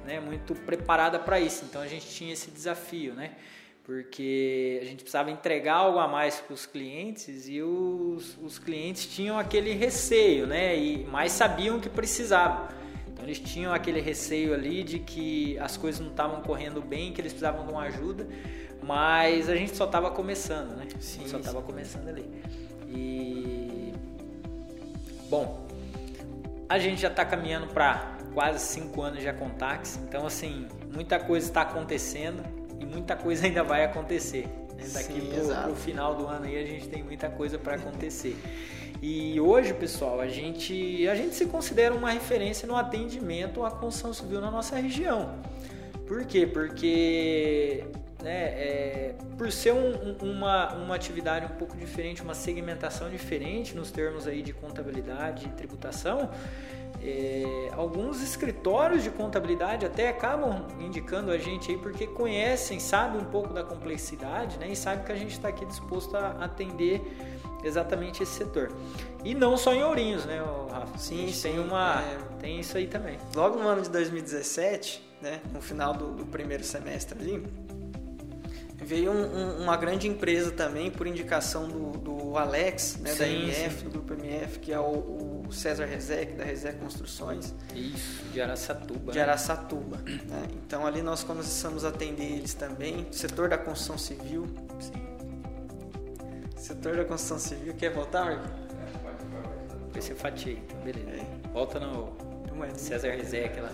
né, 0.05 0.21
muito 0.21 0.55
preparada 0.55 1.19
para 1.19 1.41
isso. 1.41 1.65
Então 1.65 1.81
a 1.81 1.87
gente 1.87 2.07
tinha 2.07 2.31
esse 2.31 2.51
desafio, 2.51 3.13
né? 3.13 3.31
Porque 3.89 4.77
a 4.83 4.85
gente 4.85 4.97
precisava 4.97 5.31
entregar 5.31 5.77
algo 5.77 5.97
a 5.97 6.07
mais 6.07 6.39
para 6.39 6.53
os 6.53 6.63
clientes 6.67 7.49
e 7.49 7.59
os, 7.59 8.37
os 8.39 8.59
clientes 8.59 9.07
tinham 9.07 9.39
aquele 9.39 9.73
receio, 9.73 10.45
né? 10.45 10.77
E 10.77 11.05
mais 11.05 11.31
sabiam 11.31 11.79
que 11.79 11.89
precisavam. 11.89 12.67
Então 13.07 13.25
eles 13.25 13.39
tinham 13.39 13.73
aquele 13.73 13.99
receio 13.99 14.53
ali 14.53 14.83
de 14.83 14.99
que 14.99 15.57
as 15.57 15.75
coisas 15.75 15.99
não 15.99 16.11
estavam 16.11 16.39
correndo 16.43 16.83
bem, 16.83 17.11
que 17.11 17.19
eles 17.19 17.33
precisavam 17.33 17.65
de 17.65 17.71
uma 17.71 17.81
ajuda, 17.81 18.27
mas 18.83 19.49
a 19.49 19.55
gente 19.55 19.75
só 19.75 19.85
estava 19.85 20.11
começando, 20.11 20.77
né? 20.77 20.87
Sim, 20.99 21.27
só 21.27 21.39
estava 21.39 21.59
começando 21.63 22.09
ali. 22.09 22.29
E 22.87 23.91
bom, 25.31 25.67
a 26.69 26.77
gente 26.77 27.01
já 27.01 27.07
está 27.07 27.25
caminhando 27.25 27.65
para 27.73 28.19
quase 28.35 28.63
cinco 28.67 29.01
anos 29.01 29.19
de 29.19 29.27
Acontax, 29.27 29.99
então 30.07 30.27
assim 30.27 30.67
muita 30.93 31.19
coisa 31.19 31.47
está 31.47 31.63
acontecendo 31.63 32.58
e 32.79 32.85
muita 32.85 33.15
coisa 33.15 33.45
ainda 33.45 33.63
vai 33.63 33.83
acontecer. 33.83 34.47
Né? 34.75 34.85
Daqui 34.93 35.21
para 35.21 35.69
o 35.69 35.75
final 35.75 36.15
do 36.15 36.25
ano 36.25 36.45
aí 36.45 36.57
a 36.57 36.65
gente 36.65 36.87
tem 36.87 37.03
muita 37.03 37.29
coisa 37.29 37.57
para 37.57 37.75
acontecer. 37.75 38.35
E 39.01 39.39
hoje, 39.39 39.73
pessoal, 39.73 40.19
a 40.19 40.27
gente, 40.27 41.07
a 41.07 41.15
gente 41.15 41.33
se 41.35 41.45
considera 41.45 41.95
uma 41.95 42.11
referência 42.11 42.67
no 42.67 42.75
atendimento 42.75 43.63
à 43.63 43.71
construção 43.71 44.13
civil 44.13 44.41
na 44.41 44.51
nossa 44.51 44.75
região. 44.75 45.35
Por 46.05 46.25
quê? 46.25 46.45
Porque 46.45 47.85
né, 48.21 48.31
é, 48.31 49.15
por 49.37 49.51
ser 49.51 49.73
um, 49.73 50.15
uma, 50.21 50.73
uma 50.73 50.95
atividade 50.95 51.45
um 51.45 51.55
pouco 51.55 51.75
diferente, 51.77 52.21
uma 52.21 52.33
segmentação 52.33 53.09
diferente 53.09 53.75
nos 53.75 53.91
termos 53.91 54.27
aí 54.27 54.41
de 54.41 54.51
contabilidade 54.51 55.45
e 55.45 55.49
tributação, 55.49 56.29
é, 57.01 57.69
alguns 57.77 58.21
escritórios 58.21 59.03
de 59.03 59.09
contabilidade 59.09 59.85
até 59.85 60.09
acabam 60.09 60.65
indicando 60.81 61.31
a 61.31 61.37
gente 61.37 61.71
aí 61.71 61.77
porque 61.77 62.05
conhecem, 62.05 62.79
sabem 62.79 63.21
um 63.21 63.25
pouco 63.25 63.53
da 63.53 63.63
complexidade 63.63 64.57
né, 64.57 64.67
e 64.69 64.75
sabem 64.75 65.05
que 65.05 65.11
a 65.11 65.15
gente 65.15 65.31
está 65.31 65.47
aqui 65.47 65.65
disposto 65.65 66.15
a 66.17 66.31
atender 66.43 67.01
exatamente 67.63 68.23
esse 68.23 68.33
setor. 68.33 68.71
E 69.23 69.33
não 69.33 69.55
só 69.55 69.73
em 69.73 69.83
Ourinhos, 69.83 70.25
né, 70.25 70.41
Rafa? 70.71 70.97
Sim, 70.97 71.31
sim. 71.31 71.49
Tem, 71.49 71.59
uma, 71.59 72.01
é... 72.01 72.17
tem 72.39 72.59
isso 72.59 72.77
aí 72.77 72.87
também. 72.87 73.17
Logo 73.35 73.57
no 73.57 73.67
ano 73.67 73.81
de 73.81 73.89
2017, 73.89 75.01
né, 75.21 75.41
no 75.53 75.61
final 75.61 75.93
do, 75.93 76.11
do 76.11 76.25
primeiro 76.25 76.63
semestre 76.63 77.17
ali, 77.19 77.43
veio 78.81 79.11
um, 79.11 79.35
um, 79.35 79.63
uma 79.63 79.75
grande 79.75 80.07
empresa 80.07 80.51
também, 80.51 80.89
por 80.89 81.05
indicação 81.05 81.67
do, 81.67 81.91
do 81.97 82.37
Alex, 82.37 82.97
né, 82.99 83.11
sim, 83.11 83.17
da 83.17 83.27
MF, 83.27 83.77
sim. 83.77 83.83
do 83.85 83.89
grupo 83.91 84.13
MF, 84.13 84.59
que 84.59 84.71
é 84.71 84.79
o, 84.79 85.43
o 85.47 85.51
César 85.51 85.85
Rezec, 85.85 86.33
da 86.33 86.43
Rezec 86.43 86.77
Construções. 86.79 87.53
Isso, 87.75 88.23
de 88.31 88.41
Araçatuba. 88.41 89.11
De 89.11 89.17
né? 89.17 89.23
Araçatuba. 89.23 89.97
Né? 89.97 90.47
Então 90.65 90.85
ali 90.85 91.01
nós 91.01 91.23
começamos 91.23 91.83
a 91.83 91.89
atender 91.89 92.31
eles 92.31 92.53
também, 92.53 93.07
setor 93.11 93.49
da 93.49 93.57
construção 93.57 93.97
civil. 93.97 94.47
Sim. 94.79 95.09
Setor 96.55 96.97
da 96.97 97.05
construção 97.05 97.39
civil, 97.39 97.73
quer 97.73 97.91
voltar, 97.91 98.25
Marco? 98.25 98.69
Vai 99.91 100.01
ser 100.01 100.15
fatia, 100.15 100.53
então 100.53 100.79
beleza. 100.81 101.09
É. 101.09 101.47
Volta 101.51 101.79
no 101.79 102.13
César 102.75 103.11
Rezec 103.11 103.59
lá. 103.59 103.71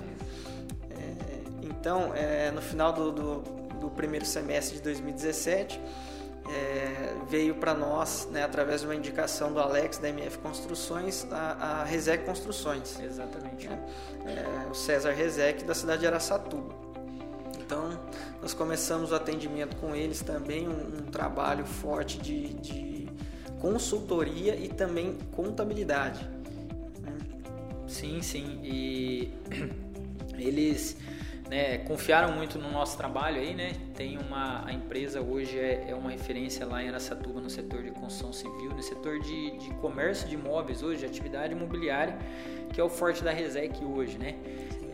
É, 0.91 1.65
então, 1.67 2.13
é, 2.15 2.51
no 2.51 2.61
final 2.61 2.93
do, 2.93 3.11
do 3.11 3.64
do 3.86 3.91
primeiro 3.91 4.26
semestre 4.26 4.78
de 4.78 4.84
2017 4.84 5.80
é, 6.50 7.15
veio 7.28 7.56
para 7.56 7.74
nós, 7.74 8.28
né, 8.32 8.43
através 8.43 8.82
de 8.82 8.88
uma 8.88 8.95
indicação 8.95 9.52
do 9.52 9.60
Alex 9.60 9.98
da 9.98 10.10
MF 10.10 10.38
Construções, 10.39 11.26
a, 11.32 11.82
a 11.82 11.84
Resec 11.84 12.24
Construções. 12.24 13.00
Exatamente. 13.00 13.67
Né? 13.67 13.80
É, 14.26 14.69
o 14.69 14.76
César 14.76 15.12
Resec 15.12 15.63
da 15.63 15.74
cidade 15.74 16.02
de 16.02 16.08
Araçatuba. 16.08 16.74
Então, 17.60 18.00
nós 18.41 18.54
começamos 18.54 19.12
o 19.12 19.15
atendimento 19.15 19.76
com 19.78 19.95
eles 19.95 20.21
também, 20.21 20.67
um, 20.67 21.00
um 21.00 21.12
trabalho 21.12 21.65
forte 21.65 22.19
de, 22.19 22.54
de, 22.56 23.10
consultoria 23.60 24.56
e 24.56 24.67
também 24.67 25.17
contabilidade. 25.36 26.30
Sim, 27.88 28.21
sim. 28.21 28.60
E 28.63 29.34
eles 30.38 30.95
né, 31.49 31.77
confiaram 31.79 32.34
muito 32.34 32.58
no 32.58 32.71
nosso 32.71 32.97
trabalho 32.97 33.39
aí, 33.39 33.53
né? 33.53 33.73
Tem 33.93 34.17
uma 34.17 34.65
a 34.65 34.73
empresa 34.73 35.21
hoje 35.21 35.60
é, 35.60 35.86
é, 35.89 35.95
uma 35.95 36.10
referência 36.10 36.65
lá 36.65 36.81
em 36.81 36.89
Aracatuba 36.89 37.39
no 37.39 37.49
setor 37.49 37.84
de 37.84 37.91
construção 37.91 38.34
civil, 38.34 38.71
no 38.71 38.81
setor 38.81 39.19
de, 39.19 39.58
de 39.58 39.69
comércio 39.75 40.27
de 40.27 40.34
imóveis 40.34 40.81
hoje, 40.81 41.01
de 41.01 41.05
atividade 41.05 41.53
imobiliária, 41.53 42.17
que 42.73 42.81
é 42.81 42.84
o 42.84 42.89
forte 42.89 43.23
da 43.23 43.31
Resec 43.31 43.84
hoje, 43.84 44.17
né? 44.17 44.36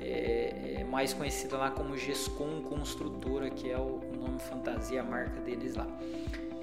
É, 0.02 0.78
é 0.80 0.84
mais 0.84 1.14
conhecida 1.14 1.58
lá 1.58 1.72
como 1.72 1.96
Gescom 1.96 2.62
Construtora, 2.64 3.50
que 3.50 3.72
é 3.72 3.78
o 3.78 4.02
nome 4.20 4.40
fantasia, 4.40 5.00
a 5.00 5.04
marca 5.04 5.40
deles 5.42 5.76
lá. 5.76 5.88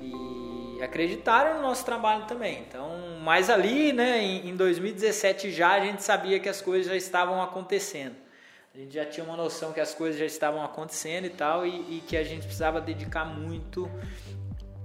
E 0.03 0.83
acreditaram 0.83 1.57
no 1.57 1.63
nosso 1.63 1.85
trabalho 1.85 2.27
também. 2.27 2.61
Então, 2.69 2.91
mas 3.23 3.49
ali, 3.49 3.93
né, 3.93 4.23
em, 4.23 4.51
em 4.51 4.57
2017 4.57 5.51
já 5.51 5.73
a 5.73 5.81
gente 5.81 6.03
sabia 6.03 6.39
que 6.39 6.49
as 6.49 6.61
coisas 6.61 6.87
já 6.87 6.97
estavam 6.97 7.41
acontecendo 7.41 8.28
a 8.75 8.79
gente 8.79 8.95
já 8.95 9.05
tinha 9.05 9.25
uma 9.25 9.37
noção 9.37 9.73
que 9.73 9.81
as 9.81 9.95
coisas 9.95 10.19
já 10.19 10.27
estavam 10.27 10.63
acontecendo 10.63 11.25
e 11.27 11.31
tal, 11.31 11.67
e, 11.67 11.99
e 11.99 12.03
que 12.07 12.17
a 12.17 12.25
gente 12.25 12.43
precisava 12.43 12.81
dedicar 12.81 13.25
muito 13.25 13.91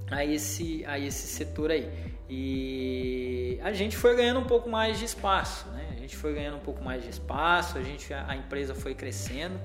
a 0.10 0.26
esse, 0.26 0.84
a 0.86 0.98
esse 0.98 1.28
setor 1.28 1.72
aí. 1.72 1.90
E 2.30 3.60
a 3.62 3.74
gente 3.74 3.96
foi 3.96 4.16
ganhando 4.16 4.40
um 4.40 4.46
pouco 4.46 4.70
mais 4.70 4.98
de 4.98 5.06
espaço, 5.06 5.68
né? 5.70 5.90
A 5.92 6.00
gente 6.00 6.16
foi 6.16 6.34
ganhando 6.34 6.58
um 6.58 6.62
pouco 6.62 6.84
mais 6.84 7.04
de 7.04 7.10
espaço, 7.10 7.78
a, 7.78 7.82
gente, 7.82 8.14
a 8.14 8.36
empresa 8.36 8.74
foi 8.74 8.96
crescendo. 8.96 9.60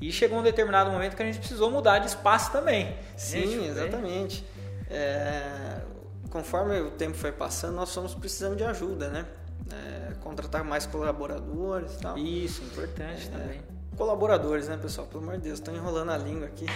E 0.00 0.10
chegou 0.10 0.40
um 0.40 0.42
determinado 0.42 0.90
momento 0.90 1.14
que 1.14 1.22
a 1.22 1.26
gente 1.26 1.38
precisou 1.38 1.70
mudar 1.70 2.00
de 2.00 2.08
espaço 2.08 2.50
também. 2.50 2.96
Sim, 3.16 3.46
gente, 3.46 3.68
exatamente. 3.68 4.44
É, 4.90 5.80
conforme 6.28 6.80
o 6.80 6.90
tempo 6.90 7.16
foi 7.16 7.30
passando, 7.30 7.76
nós 7.76 7.94
fomos 7.94 8.14
precisando 8.14 8.56
de 8.56 8.64
ajuda, 8.64 9.08
né? 9.08 9.26
É, 9.70 10.14
contratar 10.20 10.64
mais 10.64 10.86
colaboradores 10.86 11.94
e 11.94 11.98
tal. 11.98 12.18
Isso, 12.18 12.62
importante 12.62 13.28
é, 13.28 13.30
também. 13.30 13.62
Colaboradores, 13.96 14.68
né, 14.68 14.76
pessoal? 14.76 15.06
Pelo 15.06 15.22
amor 15.22 15.36
de 15.36 15.42
Deus, 15.42 15.58
estou 15.58 15.74
enrolando 15.74 16.10
a 16.10 16.16
língua 16.16 16.46
aqui. 16.46 16.66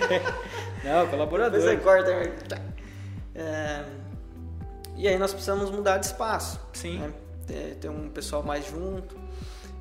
Não, 0.84 1.08
colaboradores. 1.08 1.64
Depois 1.64 2.04
corta. 2.04 2.46
Tá. 2.48 2.60
É, 3.34 3.84
e 4.96 5.08
aí 5.08 5.18
nós 5.18 5.32
precisamos 5.32 5.70
mudar 5.70 5.98
de 5.98 6.06
espaço. 6.06 6.60
Sim. 6.72 6.98
Né? 6.98 7.12
Ter, 7.46 7.74
ter, 7.76 7.88
um 7.88 8.08
pessoal 8.08 8.42
mais 8.42 8.66
junto. 8.66 9.16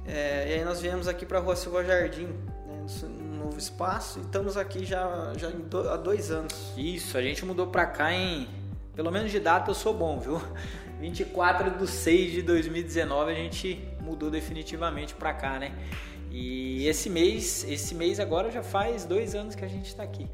É, 0.05 0.49
e 0.49 0.53
aí 0.53 0.65
nós 0.65 0.81
viemos 0.81 1.07
aqui 1.07 1.25
para 1.25 1.39
a 1.39 1.41
Rua 1.41 1.55
Silva 1.55 1.83
Jardim, 1.83 2.25
né, 2.25 2.85
um 3.03 3.37
novo 3.37 3.57
espaço, 3.57 4.19
e 4.19 4.21
estamos 4.23 4.57
aqui 4.57 4.83
já, 4.83 5.31
já 5.37 5.49
do, 5.49 5.89
há 5.89 5.95
dois 5.95 6.29
anos. 6.29 6.73
Isso, 6.75 7.17
a 7.17 7.21
gente 7.21 7.45
mudou 7.45 7.67
para 7.67 7.85
cá 7.85 8.11
em. 8.11 8.47
Pelo 8.95 9.11
menos 9.11 9.31
de 9.31 9.39
data 9.39 9.71
eu 9.71 9.75
sou 9.75 9.93
bom, 9.93 10.19
viu? 10.19 10.41
24 10.99 11.77
de 11.79 11.87
6 11.87 12.31
de 12.31 12.41
2019 12.43 13.31
a 13.31 13.35
gente 13.35 13.83
mudou 13.99 14.29
definitivamente 14.29 15.15
para 15.15 15.33
cá, 15.33 15.59
né? 15.59 15.73
E 16.31 16.87
esse 16.87 17.09
mês, 17.09 17.63
esse 17.69 17.93
mês 17.93 18.19
agora 18.19 18.49
já 18.49 18.63
faz 18.63 19.05
dois 19.05 19.35
anos 19.35 19.55
que 19.55 19.65
a 19.65 19.67
gente 19.67 19.87
está 19.87 20.03
aqui. 20.03 20.27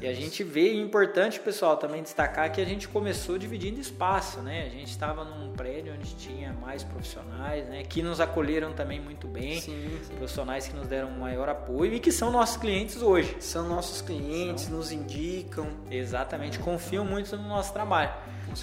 E 0.00 0.06
a 0.06 0.14
gente 0.14 0.42
vê, 0.42 0.74
importante 0.74 1.40
pessoal 1.40 1.76
também 1.76 2.02
destacar 2.02 2.50
que 2.52 2.60
a 2.60 2.64
gente 2.64 2.88
começou 2.88 3.38
dividindo 3.38 3.80
espaço, 3.80 4.40
né? 4.40 4.66
A 4.66 4.68
gente 4.68 4.90
estava 4.90 5.24
num 5.24 5.52
prédio 5.52 5.92
onde 5.92 6.14
tinha 6.16 6.52
mais 6.52 6.82
profissionais, 6.82 7.68
né? 7.68 7.82
Que 7.82 8.02
nos 8.02 8.20
acolheram 8.20 8.72
também 8.72 9.00
muito 9.00 9.26
bem, 9.26 9.60
sim, 9.60 9.98
sim. 10.02 10.14
profissionais 10.14 10.68
que 10.68 10.74
nos 10.74 10.86
deram 10.86 11.10
maior 11.10 11.48
apoio 11.48 11.94
e 11.94 12.00
que 12.00 12.12
são 12.12 12.30
nossos 12.30 12.56
clientes 12.56 13.02
hoje. 13.02 13.36
São 13.40 13.68
nossos 13.68 14.00
clientes, 14.00 14.64
são. 14.64 14.76
nos 14.76 14.92
indicam. 14.92 15.68
Exatamente, 15.90 16.58
confiam 16.58 17.04
muito 17.04 17.36
no 17.36 17.48
nosso 17.48 17.72
trabalho. 17.72 18.12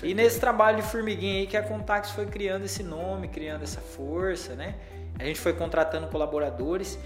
E 0.04 0.14
nesse 0.14 0.40
trabalho 0.40 0.78
de 0.78 0.84
formiguinha 0.84 1.40
aí 1.40 1.48
que 1.48 1.56
a 1.56 1.64
Contax 1.64 2.12
foi 2.12 2.26
criando 2.26 2.66
esse 2.66 2.84
nome, 2.84 3.28
criando 3.28 3.64
essa 3.64 3.80
força, 3.80 4.54
né? 4.54 4.76
A 5.20 5.24
gente 5.24 5.40
foi 5.40 5.54
contratando 5.54 6.08
colaboradores 6.08 7.00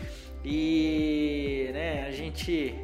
e 0.44 1.70
né, 1.74 2.06
a 2.08 2.12
gente 2.12 2.76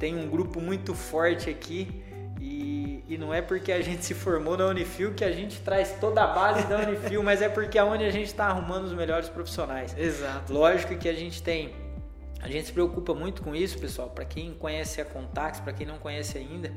tem 0.00 0.16
um 0.16 0.26
grupo 0.28 0.60
muito 0.60 0.94
forte 0.94 1.50
aqui 1.50 2.02
e, 2.40 3.04
e, 3.06 3.18
não 3.18 3.34
é 3.34 3.42
porque 3.42 3.70
a 3.70 3.82
gente 3.82 4.02
se 4.02 4.14
formou 4.14 4.56
na 4.56 4.64
Unifil 4.64 5.12
que 5.12 5.22
a 5.22 5.30
gente 5.30 5.60
traz 5.60 5.94
toda 6.00 6.24
a 6.24 6.26
base 6.26 6.66
da 6.66 6.78
Unifil, 6.78 7.22
mas 7.22 7.42
é 7.42 7.50
porque 7.50 7.78
é 7.78 7.84
onde 7.84 8.02
a 8.02 8.10
gente 8.10 8.28
está 8.28 8.46
arrumando 8.46 8.86
os 8.86 8.94
melhores 8.94 9.28
profissionais. 9.28 9.94
Exato. 9.96 10.50
Lógico 10.50 10.96
que 10.96 11.06
a 11.06 11.12
gente 11.12 11.42
tem, 11.42 11.74
a 12.40 12.48
gente 12.48 12.68
se 12.68 12.72
preocupa 12.72 13.12
muito 13.12 13.42
com 13.42 13.54
isso, 13.54 13.78
pessoal. 13.78 14.08
Para 14.08 14.24
quem 14.24 14.54
conhece 14.54 15.02
a 15.02 15.04
Contax, 15.04 15.60
para 15.60 15.74
quem 15.74 15.86
não 15.86 15.98
conhece 15.98 16.38
ainda, 16.38 16.72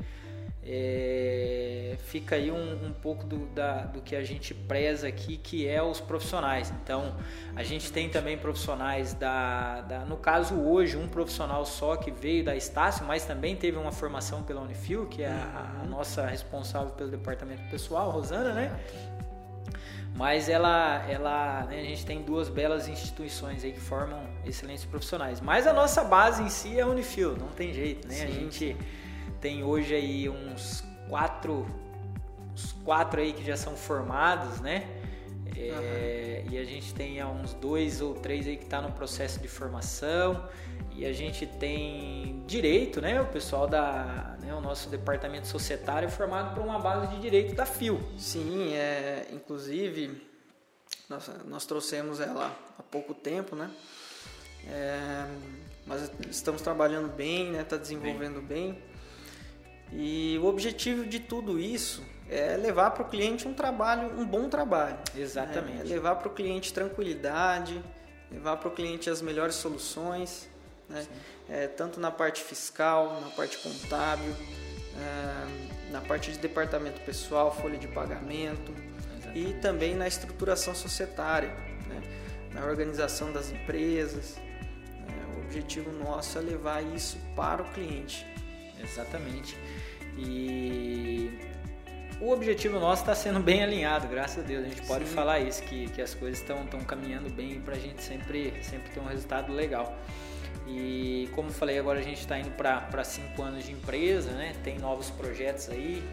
é, 0.65 1.97
fica 2.06 2.36
aí 2.36 2.49
um, 2.49 2.88
um 2.88 2.93
pouco 2.93 3.26
do, 3.26 3.45
da, 3.47 3.84
do 3.84 4.02
que 4.02 4.15
a 4.15 4.23
gente 4.23 4.54
preza 4.54 5.08
aqui, 5.08 5.38
que 5.38 5.67
é 5.67 5.84
os 5.84 5.99
profissionais. 5.99 6.71
Então, 6.82 7.15
a 7.56 7.63
gente 7.63 7.91
tem 7.91 8.10
também 8.10 8.38
profissionais 8.38 9.13
da, 9.13 9.82
da, 9.82 9.99
no 10.06 10.15
caso 10.15 10.56
hoje, 10.56 10.95
um 10.95 11.08
profissional 11.08 11.65
só 11.65 11.95
que 11.97 12.12
veio 12.12 12.43
da 12.43 12.56
Estácio, 12.56 13.06
mas 13.06 13.26
também 13.26 13.56
teve 13.56 13.78
uma 13.78 13.91
formação 13.91 14.43
pela 14.43 14.62
Unifil, 14.62 15.06
que 15.08 15.23
é 15.23 15.28
a, 15.28 15.82
a 15.82 15.86
nossa 15.86 16.26
responsável 16.26 16.91
pelo 16.91 17.10
departamento 17.10 17.63
pessoal, 17.69 18.10
Rosana, 18.10 18.54
né? 18.54 18.80
Mas 20.15 20.47
ela, 20.47 21.04
ela 21.10 21.65
né, 21.65 21.80
a 21.80 21.84
gente 21.84 22.06
tem 22.06 22.21
duas 22.21 22.47
belas 22.47 22.88
instituições 22.88 23.63
aí 23.63 23.71
que 23.71 23.80
formam 23.80 24.21
excelentes 24.45 24.86
profissionais. 24.86 25.41
Mas 25.41 25.65
a 25.65 25.73
nossa 25.73 26.04
base 26.04 26.43
em 26.43 26.49
si 26.49 26.78
é 26.78 26.84
a 26.84 26.88
Unifil, 26.88 27.36
não 27.36 27.47
tem 27.47 27.73
jeito, 27.73 28.08
né? 28.08 28.13
Sim. 28.15 28.23
A 28.23 28.28
gente 28.28 28.78
tem 29.43 29.62
hoje 29.62 29.93
aí 29.93 30.29
uns 30.29 30.86
quatro, 31.10 31.67
uns 32.53 32.71
quatro 32.86 33.19
aí 33.19 33.34
que 33.34 33.43
já 33.43 33.58
são 33.58 33.75
formados, 33.75 34.62
né? 34.62 34.88
É, 35.58 36.43
uhum. 36.45 36.53
E 36.53 36.58
a 36.58 36.63
gente 36.63 36.93
tem 36.93 37.21
uns 37.25 37.53
dois 37.53 37.99
ou 37.99 38.13
três 38.13 38.47
aí 38.47 38.56
que 38.56 38.63
está 38.63 38.82
no 38.82 38.93
processo 38.93 39.41
de 39.41 39.49
formação. 39.49 40.47
E 40.95 41.06
a 41.06 41.12
gente 41.12 41.45
tem 41.45 42.41
direito, 42.47 43.01
né? 43.01 43.19
O 43.19 43.25
pessoal 43.25 43.67
da, 43.67 44.38
né, 44.41 44.53
o 44.56 44.62
nosso 44.62 44.89
departamento 44.89 45.47
societário 45.47 46.08
é 46.08 46.10
formado 46.10 46.56
por 46.56 46.63
uma 46.63 46.79
base 46.79 47.13
de 47.13 47.19
direito 47.19 47.53
da 47.53 47.65
FIO. 47.65 48.01
Sim, 48.17 48.73
é, 48.73 49.27
inclusive 49.34 50.25
nós, 51.10 51.29
nós 51.45 51.65
trouxemos 51.65 52.21
ela 52.21 52.56
há 52.79 52.84
pouco 52.84 53.13
tempo, 53.13 53.58
né? 53.58 53.69
É, 54.69 55.27
mas 55.86 56.10
estamos 56.29 56.62
trabalhando 56.62 57.13
bem, 57.13 57.51
né? 57.51 57.62
Está 57.63 57.75
desenvolvendo 57.75 58.41
bem. 58.41 58.71
bem. 58.71 58.92
E 59.95 60.39
o 60.41 60.45
objetivo 60.45 61.06
de 61.06 61.19
tudo 61.19 61.60
isso 61.60 62.03
é 62.29 62.58
levar 62.58 62.91
para 62.91 63.03
o 63.03 63.10
cliente 63.10 63.47
um 63.47 63.53
trabalho, 63.53 64.19
um 64.19 64.25
bom 64.25 64.49
trabalho. 64.49 64.97
Exatamente. 65.15 65.77
Né? 65.77 65.84
Levar 65.84 66.15
para 66.15 66.27
o 66.27 66.32
cliente 66.32 66.73
tranquilidade, 66.73 67.79
levar 68.32 68.58
para 68.58 68.69
o 68.69 68.71
cliente 68.71 69.10
as 69.10 69.21
melhores 69.21 69.56
soluções. 69.56 70.49
né? 70.89 71.06
É, 71.47 71.67
tanto 71.67 71.99
na 71.99 72.10
parte 72.10 72.41
fiscal, 72.41 73.21
na 73.21 73.29
parte 73.29 73.58
contábil, 73.60 74.34
é, 74.97 75.91
na 75.91 76.01
parte 76.01 76.32
de 76.32 76.39
departamento 76.39 77.01
pessoal, 77.01 77.53
folha 77.53 77.77
de 77.77 77.88
pagamento 77.88 78.73
Exatamente. 79.17 79.49
e 79.49 79.53
também 79.56 79.95
na 79.95 80.08
estruturação 80.08 80.73
societária, 80.73 81.49
né? 81.88 82.01
na 82.51 82.65
organização 82.65 83.32
das 83.32 83.51
empresas. 83.51 84.38
É, 84.38 85.38
o 85.38 85.41
objetivo 85.41 85.91
nosso 85.91 86.39
é 86.39 86.41
levar 86.41 86.82
isso 86.82 87.17
para 87.36 87.62
o 87.62 87.65
cliente. 87.73 88.25
Exatamente. 88.82 89.58
E 90.17 91.32
o 92.21 92.32
objetivo 92.32 92.80
nosso 92.80 93.02
está 93.02 93.13
sendo 93.13 93.39
bem 93.39 93.63
alinhado, 93.63 94.08
graças 94.08 94.43
a 94.43 94.47
Deus. 94.47 94.65
A 94.65 94.69
gente 94.69 94.82
pode 94.84 95.06
Sim. 95.06 95.13
falar 95.13 95.39
isso, 95.39 95.62
que, 95.63 95.89
que 95.89 96.02
as 96.02 96.13
coisas 96.13 96.39
estão 96.39 96.65
caminhando 96.88 97.30
bem 97.30 97.60
para 97.60 97.76
a 97.76 97.80
gente 97.80 98.02
sempre, 98.02 98.54
sempre 98.62 98.89
ter 98.91 98.99
um 98.99 99.06
resultado 99.06 99.52
legal. 99.52 99.97
E 100.67 101.30
como 101.36 101.52
falei, 101.52 101.78
agora 101.78 101.99
a 101.99 102.04
gente 102.04 102.19
está 102.19 102.39
indo 102.39 102.52
para 102.52 103.04
cinco 103.04 103.41
anos 103.41 103.65
de 103.65 103.73
empresa, 103.73 104.32
né? 104.32 104.54
Tem 104.63 104.80
novos 104.80 105.10
projetos 105.10 105.69
aí. 105.69 106.04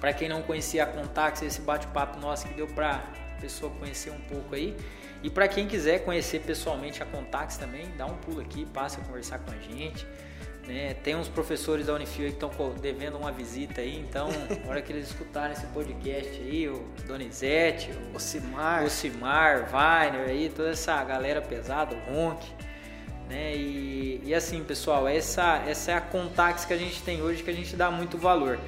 Para 0.00 0.12
quem 0.12 0.28
não 0.28 0.42
conhecia 0.42 0.82
a 0.82 0.86
Contax, 0.86 1.42
esse 1.42 1.60
bate-papo 1.60 2.18
nosso 2.18 2.48
que 2.48 2.54
deu 2.54 2.66
para 2.66 2.96
a 3.36 3.40
pessoa 3.40 3.70
conhecer 3.78 4.10
um 4.10 4.20
pouco 4.22 4.54
aí. 4.54 4.76
E 5.22 5.30
para 5.30 5.46
quem 5.46 5.68
quiser 5.68 6.04
conhecer 6.04 6.40
pessoalmente 6.40 7.00
a 7.00 7.06
Contax 7.06 7.56
também, 7.56 7.86
dá 7.96 8.06
um 8.06 8.16
pulo 8.16 8.40
aqui, 8.40 8.66
passa 8.66 9.00
a 9.00 9.04
conversar 9.04 9.38
com 9.38 9.52
a 9.52 9.58
gente. 9.58 10.04
Né? 10.66 10.94
Tem 11.02 11.16
uns 11.16 11.28
professores 11.28 11.86
da 11.86 11.94
Unifil 11.94 12.28
que 12.28 12.44
estão 12.44 12.50
devendo 12.80 13.18
uma 13.18 13.32
visita 13.32 13.80
aí, 13.80 13.98
então, 13.98 14.28
na 14.64 14.70
hora 14.70 14.80
que 14.80 14.92
eles 14.92 15.08
escutarem 15.08 15.52
esse 15.52 15.66
podcast 15.66 16.40
aí, 16.40 16.68
o 16.68 16.84
Donizete, 17.06 17.90
o 18.12 18.16
Ocimar, 18.16 18.84
o 18.84 18.90
Cimar, 18.90 19.68
Weiner 19.72 20.28
aí, 20.28 20.52
toda 20.54 20.70
essa 20.70 21.02
galera 21.02 21.42
pesada, 21.42 21.96
o 21.96 22.14
Ronk, 22.14 22.46
né? 23.28 23.56
E, 23.56 24.20
e 24.24 24.34
assim, 24.34 24.62
pessoal, 24.62 25.08
essa, 25.08 25.64
essa 25.66 25.90
é 25.90 25.94
a 25.94 26.00
Contax 26.00 26.64
que 26.64 26.72
a 26.72 26.78
gente 26.78 27.02
tem 27.02 27.22
hoje, 27.22 27.42
que 27.42 27.50
a 27.50 27.54
gente 27.54 27.74
dá 27.74 27.90
muito 27.90 28.16
valor. 28.16 28.58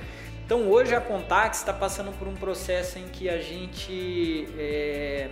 Então, 0.45 0.69
hoje 0.69 0.95
a 0.95 1.01
Contax 1.01 1.59
está 1.59 1.73
passando 1.73 2.13
por 2.19 2.29
um 2.29 2.35
processo 2.35 2.99
em 2.99 3.09
que 3.09 3.29
a 3.31 3.39
gente 3.41 4.47
é, 4.59 5.31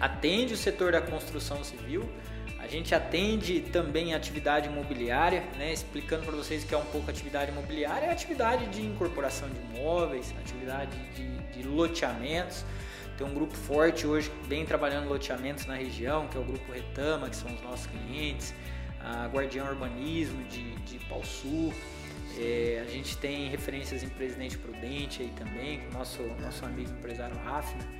atende 0.00 0.54
o 0.54 0.56
setor 0.56 0.92
da 0.92 1.02
construção 1.02 1.62
civil, 1.62 2.08
gente 2.66 2.94
atende 2.94 3.60
também 3.60 4.14
a 4.14 4.16
atividade 4.16 4.68
imobiliária, 4.68 5.44
né? 5.56 5.72
explicando 5.72 6.24
para 6.24 6.36
vocês 6.36 6.64
que 6.64 6.74
é 6.74 6.78
um 6.78 6.84
pouco 6.86 7.10
atividade 7.10 7.50
imobiliária, 7.50 8.06
é 8.06 8.12
atividade 8.12 8.66
de 8.66 8.82
incorporação 8.82 9.48
de 9.48 9.58
imóveis, 9.78 10.34
atividade 10.38 10.96
de, 11.14 11.38
de 11.52 11.66
loteamentos. 11.66 12.64
Tem 13.16 13.26
um 13.26 13.34
grupo 13.34 13.54
forte 13.54 14.06
hoje 14.06 14.30
bem 14.46 14.64
trabalhando 14.64 15.08
loteamentos 15.08 15.66
na 15.66 15.74
região, 15.74 16.26
que 16.28 16.36
é 16.36 16.40
o 16.40 16.44
grupo 16.44 16.72
Retama, 16.72 17.28
que 17.28 17.36
são 17.36 17.52
os 17.52 17.62
nossos 17.62 17.86
clientes, 17.86 18.54
a 19.00 19.26
Guardião 19.26 19.66
Urbanismo 19.66 20.42
de, 20.44 20.74
de 20.76 20.98
Pau 21.06 21.22
Sul. 21.24 21.72
É, 22.38 22.82
a 22.86 22.90
gente 22.90 23.16
tem 23.18 23.48
referências 23.48 24.02
em 24.02 24.08
Presidente 24.08 24.56
Prudente 24.56 25.22
aí 25.22 25.30
também, 25.36 25.80
com 25.80 25.98
nosso, 25.98 26.22
nosso 26.40 26.64
amigo 26.64 26.90
empresário 26.90 27.36
Rafna. 27.44 27.99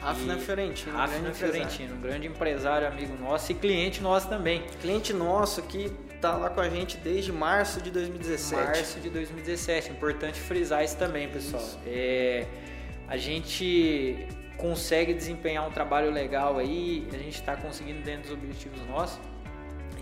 Rafna 0.00 0.38
Fiorentino. 0.38 0.96
Rafna 0.96 1.32
Fiorentino, 1.32 1.94
um 1.94 2.00
grande 2.00 2.26
empresário, 2.26 2.86
amigo 2.88 3.16
nosso 3.16 3.52
e 3.52 3.54
cliente 3.54 4.02
nosso 4.02 4.28
também. 4.28 4.62
Cliente 4.80 5.12
nosso 5.12 5.62
que 5.62 5.92
está 6.14 6.36
lá 6.36 6.50
com 6.50 6.60
a 6.60 6.68
gente 6.68 6.96
desde 6.96 7.32
março 7.32 7.80
de 7.80 7.90
2017. 7.90 8.62
Março 8.62 9.00
de 9.00 9.10
2017, 9.10 9.90
importante 9.90 10.40
frisar 10.40 10.84
isso 10.84 10.96
também, 10.96 11.28
pessoal. 11.28 11.62
É, 11.86 12.46
a 13.08 13.16
gente 13.16 14.26
consegue 14.56 15.14
desempenhar 15.14 15.66
um 15.66 15.70
trabalho 15.70 16.10
legal 16.10 16.58
aí, 16.58 17.06
a 17.12 17.16
gente 17.16 17.40
está 17.40 17.56
conseguindo 17.56 18.02
dentro 18.02 18.22
dos 18.22 18.32
objetivos 18.32 18.80
nossos 18.86 19.18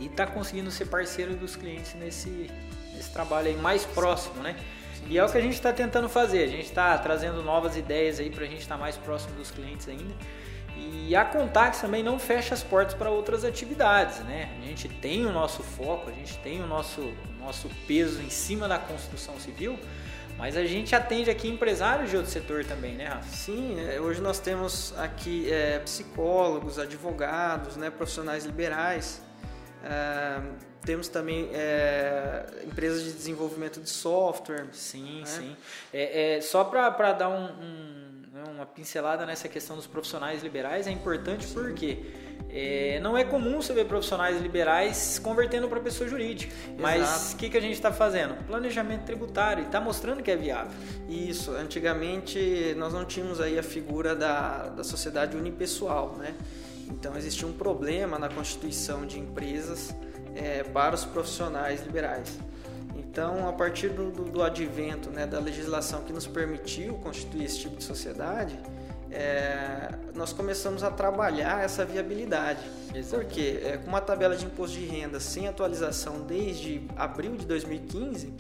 e 0.01 0.07
está 0.07 0.27
conseguindo 0.27 0.71
ser 0.71 0.87
parceiro 0.87 1.35
dos 1.35 1.57
clientes 1.57 1.95
nesse, 1.95 2.51
nesse 2.95 3.13
trabalho 3.13 3.49
aí 3.49 3.57
mais 3.57 3.85
próximo, 3.85 4.43
né? 4.43 4.57
E 5.07 5.19
é 5.19 5.25
o 5.25 5.29
que 5.31 5.39
a 5.39 5.41
gente 5.41 5.55
está 5.55 5.73
tentando 5.73 6.09
fazer. 6.09 6.45
A 6.45 6.49
gente 6.49 6.65
está 6.65 6.97
trazendo 6.99 7.43
novas 7.43 7.77
ideias 7.77 8.19
aí 8.21 8.31
para 8.31 8.45
a 8.45 8.47
gente 8.47 8.61
estar 8.61 8.75
tá 8.75 8.81
mais 8.81 8.97
próximo 8.97 9.35
dos 9.37 9.51
clientes 9.51 9.89
ainda. 9.89 10.15
E 10.77 11.17
a 11.17 11.25
Contax 11.25 11.81
também 11.81 12.03
não 12.03 12.19
fecha 12.19 12.55
as 12.55 12.63
portas 12.63 12.95
para 12.95 13.11
outras 13.11 13.45
atividades, 13.45 14.19
né? 14.21 14.51
A 14.63 14.67
gente 14.67 14.89
tem 14.89 15.27
o 15.27 15.33
nosso 15.33 15.63
foco, 15.63 16.09
a 16.09 16.13
gente 16.13 16.39
tem 16.39 16.63
o 16.63 16.67
nosso, 16.67 17.13
nosso 17.41 17.69
peso 17.87 18.23
em 18.23 18.31
cima 18.31 18.69
da 18.69 18.79
construção 18.79 19.39
civil, 19.41 19.79
mas 20.37 20.57
a 20.57 20.65
gente 20.65 20.95
atende 20.95 21.31
aqui 21.31 21.49
empresários 21.49 22.11
de 22.11 22.17
outro 22.17 22.31
setor 22.31 22.65
também, 22.65 22.95
né, 22.95 23.07
Rafa? 23.07 23.29
Sim, 23.29 23.77
é, 23.81 24.01
hoje 24.01 24.21
nós 24.21 24.39
temos 24.39 24.95
aqui 24.97 25.51
é, 25.51 25.81
psicólogos, 25.81 26.79
advogados, 26.79 27.77
né, 27.77 27.91
profissionais 27.91 28.45
liberais. 28.45 29.21
Temos 30.89 31.09
também 31.09 31.51
é, 31.53 32.47
empresas 32.65 33.05
de 33.05 33.13
desenvolvimento 33.13 33.81
de 33.81 33.91
software. 33.91 34.67
Sim, 34.73 35.21
né? 35.21 35.27
sim. 35.27 35.57
É, 35.93 36.37
é 36.37 36.41
só 36.41 36.65
para 36.65 37.13
dar 37.13 37.29
um, 37.29 37.45
um, 37.45 38.23
né, 38.33 38.45
uma 38.51 38.65
pincelada 38.65 39.27
nessa 39.27 39.49
questão 39.49 39.77
dos 39.77 39.87
profissionais 39.87 40.43
liberais, 40.43 40.87
é 40.87 40.91
importante 40.91 41.45
sim. 41.45 41.55
porque 41.55 42.07
é, 42.51 42.99
não 43.03 43.19
é 43.19 43.25
comum 43.25 43.61
você 43.61 43.75
ver 43.75 43.85
profissionais 43.85 44.41
liberais 44.41 45.19
convertendo 45.19 45.69
para 45.69 45.81
pessoa 45.81 46.09
jurídica. 46.09 46.55
Mas 46.79 47.35
o 47.35 47.37
que, 47.37 47.51
que 47.51 47.59
a 47.59 47.61
gente 47.61 47.75
está 47.75 47.93
fazendo? 47.93 48.35
Planejamento 48.47 49.05
tributário. 49.05 49.65
Está 49.65 49.81
mostrando 49.81 50.23
que 50.23 50.31
é 50.31 50.37
viável. 50.37 50.73
Isso. 51.09 51.51
Antigamente 51.51 52.75
nós 52.79 52.95
não 52.95 53.05
tínhamos 53.05 53.41
aí 53.41 53.59
a 53.59 53.63
figura 53.63 54.15
da, 54.17 54.69
da 54.69 54.85
sociedade 54.85 55.37
unipessoal, 55.37 56.17
né? 56.17 56.35
Então 56.91 57.17
existia 57.17 57.47
um 57.47 57.53
problema 57.53 58.19
na 58.19 58.29
constituição 58.29 59.07
de 59.07 59.19
empresas 59.19 59.95
é, 60.35 60.63
para 60.63 60.95
os 60.95 61.05
profissionais 61.05 61.85
liberais. 61.85 62.39
Então, 62.97 63.49
a 63.49 63.53
partir 63.53 63.89
do, 63.89 64.11
do, 64.11 64.43
advento 64.43 65.11
né, 65.11 65.27
da 65.27 65.41
legislação 65.41 66.03
que 66.03 66.13
nos 66.13 66.27
permitiu 66.27 66.95
constituir 66.95 67.45
esse 67.45 67.61
tipo 67.61 67.77
de 67.77 67.85
sociedade, 67.85 68.59
é, 69.11 69.91
nós 70.15 70.33
começamos 70.33 70.83
a 70.83 70.91
trabalhar 70.91 71.65
essa 71.65 71.85
viabilidade. 71.85 72.61
Exato. 72.95 73.25
Porque 73.25 73.61
é, 73.65 73.77
com 73.79 73.89
uma 73.89 74.01
tabela 74.01 74.37
de 74.37 74.45
imposto 74.45 74.77
de 74.77 74.85
renda 74.85 75.19
sem 75.19 75.49
atualização 75.49 76.21
desde 76.21 76.83
abril 76.97 77.37
de 77.37 77.47
2015, 77.47 78.33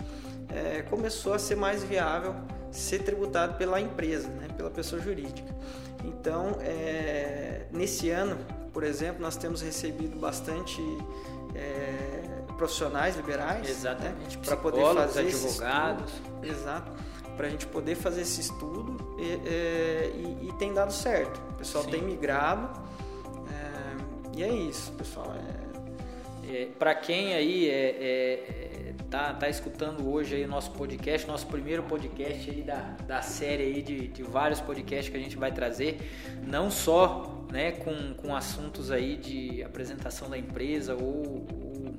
é, 0.54 0.82
começou 0.82 1.34
a 1.34 1.38
ser 1.38 1.56
mais 1.56 1.82
viável 1.82 2.34
ser 2.70 3.02
tributado 3.02 3.56
pela 3.56 3.80
empresa, 3.80 4.28
né, 4.28 4.48
pela 4.56 4.70
pessoa 4.70 5.00
jurídica. 5.00 5.54
Então, 6.04 6.56
é, 6.60 7.47
nesse 7.72 8.10
ano, 8.10 8.36
por 8.72 8.84
exemplo, 8.84 9.20
nós 9.22 9.36
temos 9.36 9.60
recebido 9.62 10.18
bastante 10.18 10.80
é, 11.54 12.22
profissionais 12.56 13.16
liberais, 13.16 13.62
né, 13.62 13.70
exatamente, 13.70 14.36
né, 14.36 14.42
para 14.44 14.56
poder 14.56 14.84
fazer 14.94 15.20
advogados, 15.20 16.12
estudo, 16.12 16.46
exato, 16.46 16.92
para 17.36 17.46
a 17.46 17.50
gente 17.50 17.66
poder 17.66 17.94
fazer 17.94 18.22
esse 18.22 18.40
estudo 18.40 19.16
e, 19.18 19.48
é, 19.48 20.12
e, 20.14 20.48
e 20.48 20.52
tem 20.58 20.74
dado 20.74 20.92
certo. 20.92 21.40
O 21.50 21.54
pessoal 21.54 21.84
Sim. 21.84 21.90
tem 21.90 22.02
migrado 22.02 22.68
é, 23.50 24.38
e 24.38 24.42
é 24.42 24.52
isso, 24.52 24.92
pessoal. 24.92 25.34
É, 26.50 26.66
para 26.78 26.94
quem 26.94 27.34
aí 27.34 27.68
é, 27.68 28.94
tá, 29.10 29.34
tá 29.34 29.48
escutando 29.48 30.10
hoje 30.10 30.36
aí 30.36 30.44
o 30.44 30.48
nosso 30.48 30.70
podcast, 30.72 31.26
nosso 31.26 31.46
primeiro 31.46 31.82
podcast 31.82 32.50
aí 32.50 32.62
da, 32.62 32.96
da 33.06 33.22
série 33.22 33.62
aí 33.62 33.82
de, 33.82 34.08
de 34.08 34.22
vários 34.22 34.60
podcasts 34.60 35.08
que 35.08 35.16
a 35.16 35.20
gente 35.20 35.36
vai 35.36 35.52
trazer, 35.52 35.98
não 36.46 36.70
só 36.70 37.37
né, 37.50 37.72
com, 37.72 38.14
com 38.14 38.34
assuntos 38.34 38.90
aí 38.90 39.16
de 39.16 39.62
apresentação 39.62 40.28
da 40.28 40.38
empresa 40.38 40.94
ou, 40.94 41.46
ou 41.50 41.94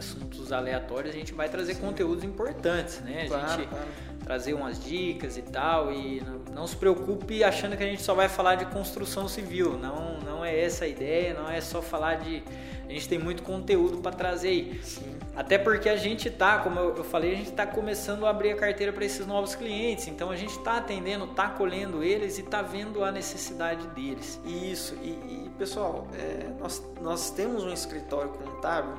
assuntos 0.00 0.52
aleatórios, 0.52 1.14
a 1.14 1.18
gente 1.18 1.32
vai 1.32 1.48
trazer 1.48 1.74
Sim. 1.74 1.82
conteúdos 1.82 2.24
importantes, 2.24 3.00
né? 3.00 3.22
A 3.24 3.28
claro, 3.28 3.48
gente 3.48 3.68
claro. 3.68 3.88
trazer 4.24 4.54
umas 4.54 4.82
dicas 4.82 5.36
e 5.36 5.42
tal 5.42 5.92
e 5.92 6.20
não, 6.20 6.54
não, 6.54 6.66
se 6.66 6.76
preocupe 6.76 7.44
achando 7.44 7.76
que 7.76 7.82
a 7.82 7.86
gente 7.86 8.02
só 8.02 8.14
vai 8.14 8.28
falar 8.28 8.56
de 8.56 8.66
construção 8.66 9.28
civil, 9.28 9.78
não, 9.78 10.18
não 10.20 10.44
é 10.44 10.58
essa 10.58 10.84
a 10.84 10.88
ideia, 10.88 11.34
não 11.34 11.48
é 11.48 11.60
só 11.60 11.80
falar 11.80 12.16
de 12.16 12.42
a 12.90 12.92
gente 12.92 13.08
tem 13.08 13.20
muito 13.20 13.44
conteúdo 13.44 13.98
para 13.98 14.10
trazer 14.10 14.48
aí. 14.48 14.80
Sim. 14.82 15.16
Até 15.36 15.56
porque 15.56 15.88
a 15.88 15.94
gente 15.94 16.28
tá, 16.28 16.58
como 16.58 16.80
eu 16.80 17.04
falei, 17.04 17.34
a 17.34 17.36
gente 17.36 17.50
está 17.50 17.64
começando 17.64 18.26
a 18.26 18.30
abrir 18.30 18.50
a 18.50 18.56
carteira 18.56 18.92
para 18.92 19.04
esses 19.04 19.24
novos 19.24 19.54
clientes. 19.54 20.08
Então 20.08 20.28
a 20.28 20.34
gente 20.34 20.58
está 20.58 20.78
atendendo, 20.78 21.24
está 21.24 21.48
colhendo 21.50 22.02
eles 22.02 22.38
e 22.38 22.40
está 22.40 22.62
vendo 22.62 23.04
a 23.04 23.12
necessidade 23.12 23.86
deles. 23.88 24.40
Isso. 24.44 24.96
E, 25.02 25.10
e 25.10 25.50
pessoal, 25.56 26.08
é, 26.14 26.48
nós, 26.58 26.82
nós 27.00 27.30
temos 27.30 27.62
um 27.62 27.72
escritório 27.72 28.30
contábil 28.30 28.94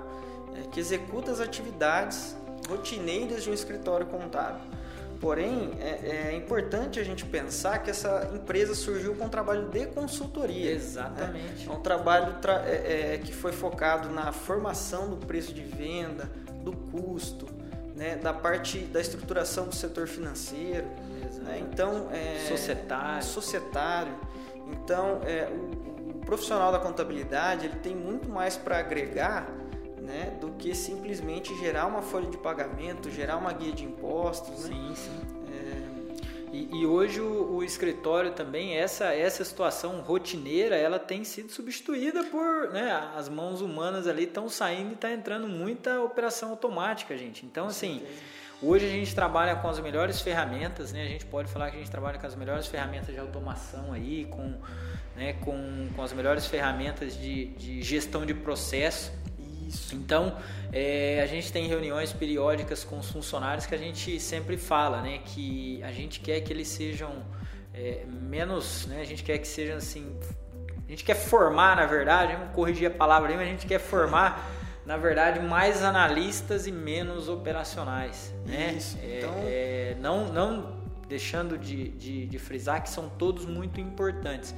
é, 0.56 0.68
que 0.72 0.80
executa 0.80 1.32
as 1.32 1.40
atividades 1.40 2.36
rotineiras 2.68 3.44
de 3.44 3.50
um 3.50 3.54
escritório 3.54 4.06
contábil. 4.06 4.62
Porém, 5.22 5.70
é, 5.80 6.32
é, 6.32 6.36
importante 6.36 7.00
a 7.00 7.04
gente 7.04 7.24
pensar 7.24 7.78
que 7.84 7.92
essa 7.92 8.32
empresa 8.34 8.74
surgiu 8.74 9.16
com 9.16 9.26
um 9.26 9.30
trabalho 9.30 9.68
de 9.70 9.86
consultoria. 9.86 10.72
Exatamente. 10.72 11.66
Né? 11.66 11.66
É 11.68 11.72
um 11.72 11.80
trabalho 11.80 12.36
é, 12.66 13.14
é, 13.14 13.18
que 13.20 13.32
foi 13.32 13.52
focado 13.52 14.10
na 14.10 14.32
formação 14.32 15.12
do 15.12 15.18
preço 15.18 15.54
de 15.54 15.62
venda, 15.62 16.28
do 16.64 16.72
custo, 16.72 17.48
né? 17.96 18.16
da 18.16 18.34
parte 18.34 18.80
da 18.80 19.00
estruturação 19.00 19.68
do 19.68 19.76
setor 19.76 20.08
financeiro. 20.08 20.88
Né? 21.44 21.62
Então, 21.72 22.10
é, 22.12 22.48
societário. 22.48 23.24
societário. 23.24 24.14
Então, 24.72 25.22
é, 25.24 25.48
o, 25.52 26.18
o 26.18 26.26
profissional 26.26 26.72
da 26.72 26.80
contabilidade 26.80 27.68
ele 27.68 27.76
tem 27.76 27.96
muito 27.96 28.28
mais 28.28 28.58
para 28.58 28.80
agregar 28.80 29.48
né, 30.12 30.34
do 30.40 30.50
que 30.52 30.76
simplesmente 30.76 31.58
gerar 31.58 31.88
uma 31.88 32.02
folha 32.02 32.30
de 32.30 32.38
pagamento, 32.38 33.10
gerar 33.10 33.38
uma 33.38 33.54
guia 33.54 33.72
de 33.72 33.86
impostos. 33.86 34.64
Sim, 34.64 34.90
né? 34.90 34.96
sim. 34.96 35.22
É... 35.48 35.92
E, 36.54 36.82
e, 36.82 36.86
hoje 36.86 37.22
o, 37.22 37.56
o, 37.56 37.64
escritório 37.64 38.34
também, 38.34 38.76
essa, 38.76 39.06
essa 39.14 39.42
situação 39.46 40.02
rotineira, 40.02 40.76
ela 40.76 41.00
tem 41.00 41.24
sido 41.24 41.50
substituída 41.50 42.26
por, 42.26 42.72
né, 42.74 42.92
as 43.16 43.30
mãos 43.30 43.62
humanas 43.62 44.06
ali 44.06 44.26
estão 44.26 44.50
saindo 44.50 44.90
e 44.90 44.94
está 44.96 45.10
entrando 45.10 45.48
muita 45.48 46.02
operação 46.02 46.50
automática, 46.50 47.18
gente. 47.18 47.46
Então, 47.46 47.68
assim, 47.68 48.04
hoje 48.62 48.86
a 48.86 48.90
gente 48.90 49.16
trabalha 49.16 49.56
com 49.56 49.70
as 49.70 49.80
melhores 49.80 50.20
ferramentas, 50.20 50.92
né, 50.92 51.04
a 51.04 51.08
gente 51.08 51.26
pode 51.26 51.50
falar 51.50 51.72
que 51.72 51.78
a 51.78 51.80
gente 51.80 51.92
trabalha 51.92 52.20
com 52.20 52.28
as 52.28 52.36
melhores 52.36 52.68
ferramentas 52.68 53.16
de 53.16 53.20
automação 53.22 53.94
aí, 53.94 54.26
com, 54.26 54.54
né, 55.16 55.32
com, 55.46 55.88
com 55.96 56.04
as 56.04 56.12
melhores 56.12 56.48
ferramentas 56.48 57.18
de, 57.18 57.46
de 57.46 57.82
gestão 57.82 58.26
de 58.26 58.34
processo. 58.34 59.22
Isso. 59.72 59.96
Então, 59.96 60.38
é, 60.72 61.22
a 61.24 61.26
gente 61.26 61.52
tem 61.52 61.68
reuniões 61.68 62.12
periódicas 62.12 62.84
com 62.84 63.00
os 63.00 63.10
funcionários 63.10 63.66
que 63.66 63.74
a 63.74 63.78
gente 63.78 64.20
sempre 64.20 64.58
fala, 64.58 65.02
né? 65.02 65.20
Que 65.26 65.82
a 65.84 65.92
gente 65.92 66.20
quer 66.20 66.42
que 66.42 66.52
eles 66.52 66.68
sejam 66.68 67.24
é, 67.74 68.04
menos, 68.06 68.86
né? 68.88 69.02
A 69.02 69.06
gente 69.06 69.24
quer 69.24 69.38
que 69.38 69.48
sejam 69.48 69.78
assim... 69.78 70.16
A 70.86 70.92
gente 70.92 71.06
quer 71.06 71.16
formar, 71.16 71.78
na 71.78 71.86
verdade, 71.86 72.36
vamos 72.36 72.54
corrigir 72.54 72.88
a 72.88 72.92
palavra 72.92 73.30
aí, 73.30 73.38
mas 73.38 73.48
a 73.48 73.52
gente 73.52 73.66
quer 73.66 73.80
formar, 73.80 74.46
na 74.86 74.98
verdade, 74.98 75.40
mais 75.40 75.82
analistas 75.82 76.68
e 76.68 76.72
menos 76.72 77.30
operacionais, 77.30 78.34
né? 78.46 78.74
Isso, 78.78 78.98
é, 79.02 79.18
então... 79.20 79.34
É, 79.46 79.96
não, 80.02 80.34
não 80.34 80.81
deixando 81.12 81.58
de, 81.58 81.90
de, 81.90 82.26
de, 82.26 82.40
frisar 82.40 82.82
que 82.82 82.90
são 82.90 83.10
todos 83.10 83.46
muito 83.46 83.82
importantes. 83.82 84.56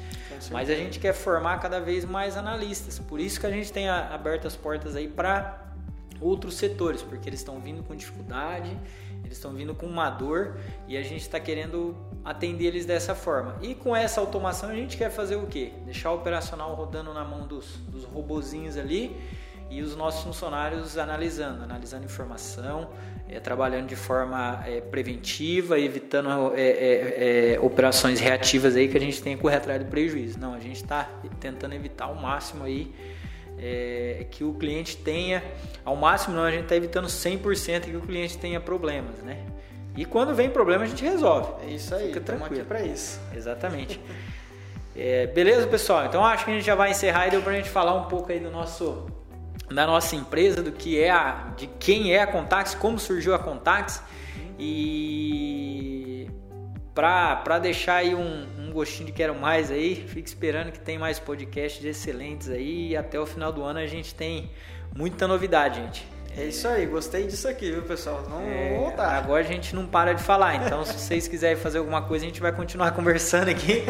Mas 0.52 0.70
a 0.70 0.76
gente 0.76 1.00
quer 1.00 1.12
formar 1.12 1.60
cada 1.60 1.80
vez 1.80 2.06
mais 2.06 2.38
analistas. 2.38 3.00
Por 3.00 3.20
isso 3.20 3.40
que 3.40 3.48
a 3.48 3.50
gente 3.50 3.74
tem 3.74 3.90
aberto 3.90 4.46
as 4.46 4.56
portas 4.56 4.96
aí 4.96 5.08
para 5.08 5.74
outros 6.22 6.54
setores, 6.54 7.02
porque 7.02 7.28
eles 7.28 7.40
estão 7.40 7.60
vindo 7.60 7.82
com 7.82 7.96
dificuldade, 7.96 8.70
eles 9.24 9.36
estão 9.38 9.52
vindo 9.52 9.74
com 9.74 9.88
uma 9.88 10.12
dor 10.12 10.60
e 10.88 10.96
a 10.96 11.02
gente 11.02 11.22
está 11.22 11.40
querendo 11.40 11.98
atender 12.24 12.66
eles 12.66 12.86
dessa 12.86 13.16
forma. 13.16 13.58
E 13.60 13.74
com 13.74 13.96
essa 13.96 14.22
automação 14.22 14.70
a 14.70 14.76
gente 14.76 14.96
quer 14.96 15.10
fazer 15.10 15.38
o 15.38 15.48
quê? 15.48 15.74
Deixar 15.86 16.12
o 16.12 16.18
operacional 16.18 16.76
rodando 16.76 17.12
na 17.16 17.26
mão 17.26 17.48
dos, 17.48 17.78
dos 17.88 18.04
robozinhos 18.04 18.78
ali 18.78 19.20
e 19.70 19.82
os 19.82 19.96
nossos 19.96 20.24
funcionários 20.24 20.98
analisando, 20.98 21.64
analisando 21.64 22.06
informação, 22.06 22.90
é, 23.28 23.40
trabalhando 23.40 23.88
de 23.88 23.96
forma 23.96 24.64
é, 24.66 24.82
preventiva, 24.82 25.80
evitando 25.80 26.54
é, 26.56 27.58
operações 27.62 28.20
reativas 28.20 28.76
aí 28.76 28.88
que 28.88 28.98
a 28.98 29.00
gente 29.00 29.22
tem 29.22 29.36
que 29.36 29.42
correr 29.42 29.56
atrás 29.56 29.84
do 29.84 29.90
prejuízo. 29.90 30.40
Não, 30.40 30.54
a 30.54 30.60
gente 30.60 30.76
está 30.76 31.10
tentando 31.40 31.74
evitar 31.74 32.06
ao 32.06 32.16
máximo 32.16 32.64
aí 32.64 32.94
que 34.30 34.44
o 34.44 34.54
cliente 34.56 34.98
tenha, 34.98 35.42
ao 35.86 35.96
máximo 35.96 36.36
não, 36.36 36.44
a 36.44 36.52
gente 36.52 36.64
está 36.64 36.76
evitando 36.76 37.08
100% 37.08 37.84
que 37.84 37.96
o 37.96 38.02
cliente 38.02 38.38
tenha 38.38 38.60
problemas, 38.60 39.20
né? 39.20 39.46
E 39.96 40.04
quando 40.04 40.36
vem 40.36 40.50
problema 40.50 40.84
a 40.84 40.88
gente 40.88 41.02
resolve. 41.02 41.66
É 41.66 41.70
isso 41.70 41.96
aí, 41.96 42.12
estamos 42.12 42.46
aqui 42.46 42.62
para 42.64 42.82
isso. 42.82 43.22
Exatamente. 43.34 44.02
beleza, 45.34 45.66
pessoal? 45.66 46.06
Então 46.06 46.26
acho 46.26 46.44
que 46.44 46.52
a 46.52 46.54
gente 46.56 46.66
já 46.66 46.76
vai 46.76 46.92
encerrar 46.92 47.28
e 47.28 47.32
deu 47.32 47.42
para 47.42 47.54
a 47.54 47.56
gente 47.56 47.70
falar 47.70 47.94
um 47.94 48.04
pouco 48.04 48.34
aí 48.34 48.40
do 48.40 48.52
nosso 48.52 49.08
da 49.74 49.88
nossa 49.88 50.16
empresa, 50.16 50.62
do 50.62 50.72
que 50.72 51.00
é 51.00 51.10
a, 51.10 51.54
de 51.58 51.68
quem 51.68 52.14
é 52.14 52.22
a 52.22 52.28
Contax, 52.28 52.76
como 52.76 53.00
surgiu 53.00 53.34
a 53.34 53.40
Contax 53.40 54.04
e 54.60 56.30
para 56.94 57.58
deixar 57.60 57.96
aí 57.96 58.14
um, 58.14 58.46
um, 58.60 58.72
gostinho 58.72 59.08
de 59.08 59.12
quero 59.12 59.34
mais 59.34 59.72
aí, 59.72 59.96
fique 59.96 60.28
esperando 60.28 60.72
que 60.72 60.80
tem 60.80 60.98
mais 60.98 61.18
podcasts 61.20 61.84
excelentes 61.84 62.50
aí 62.50 62.90
e 62.90 62.98
até 62.98 63.20
o 63.20 63.26
final 63.26 63.52
do 63.52 63.64
ano 63.64 63.80
a 63.80 63.88
gente 63.88 64.14
tem 64.14 64.52
muita 64.96 65.28
novidade, 65.28 65.82
gente. 65.82 66.08
É 66.36 66.46
isso 66.46 66.68
aí, 66.68 66.86
gostei 66.88 67.28
disso 67.28 67.48
aqui, 67.48 67.72
viu, 67.72 67.84
pessoal? 67.84 68.24
Vamos 68.28 68.50
é, 68.50 68.76
voltar. 68.76 69.18
Agora 69.18 69.42
a 69.42 69.44
gente 69.44 69.76
não 69.76 69.86
para 69.86 70.14
de 70.14 70.24
falar, 70.24 70.56
então 70.56 70.84
se 70.84 70.94
vocês 70.94 71.28
quiserem 71.28 71.58
fazer 71.58 71.78
alguma 71.78 72.02
coisa, 72.02 72.26
a 72.26 72.28
gente 72.28 72.42
vai 72.42 72.52
continuar 72.52 72.92
conversando 72.96 73.50
aqui. 73.50 73.84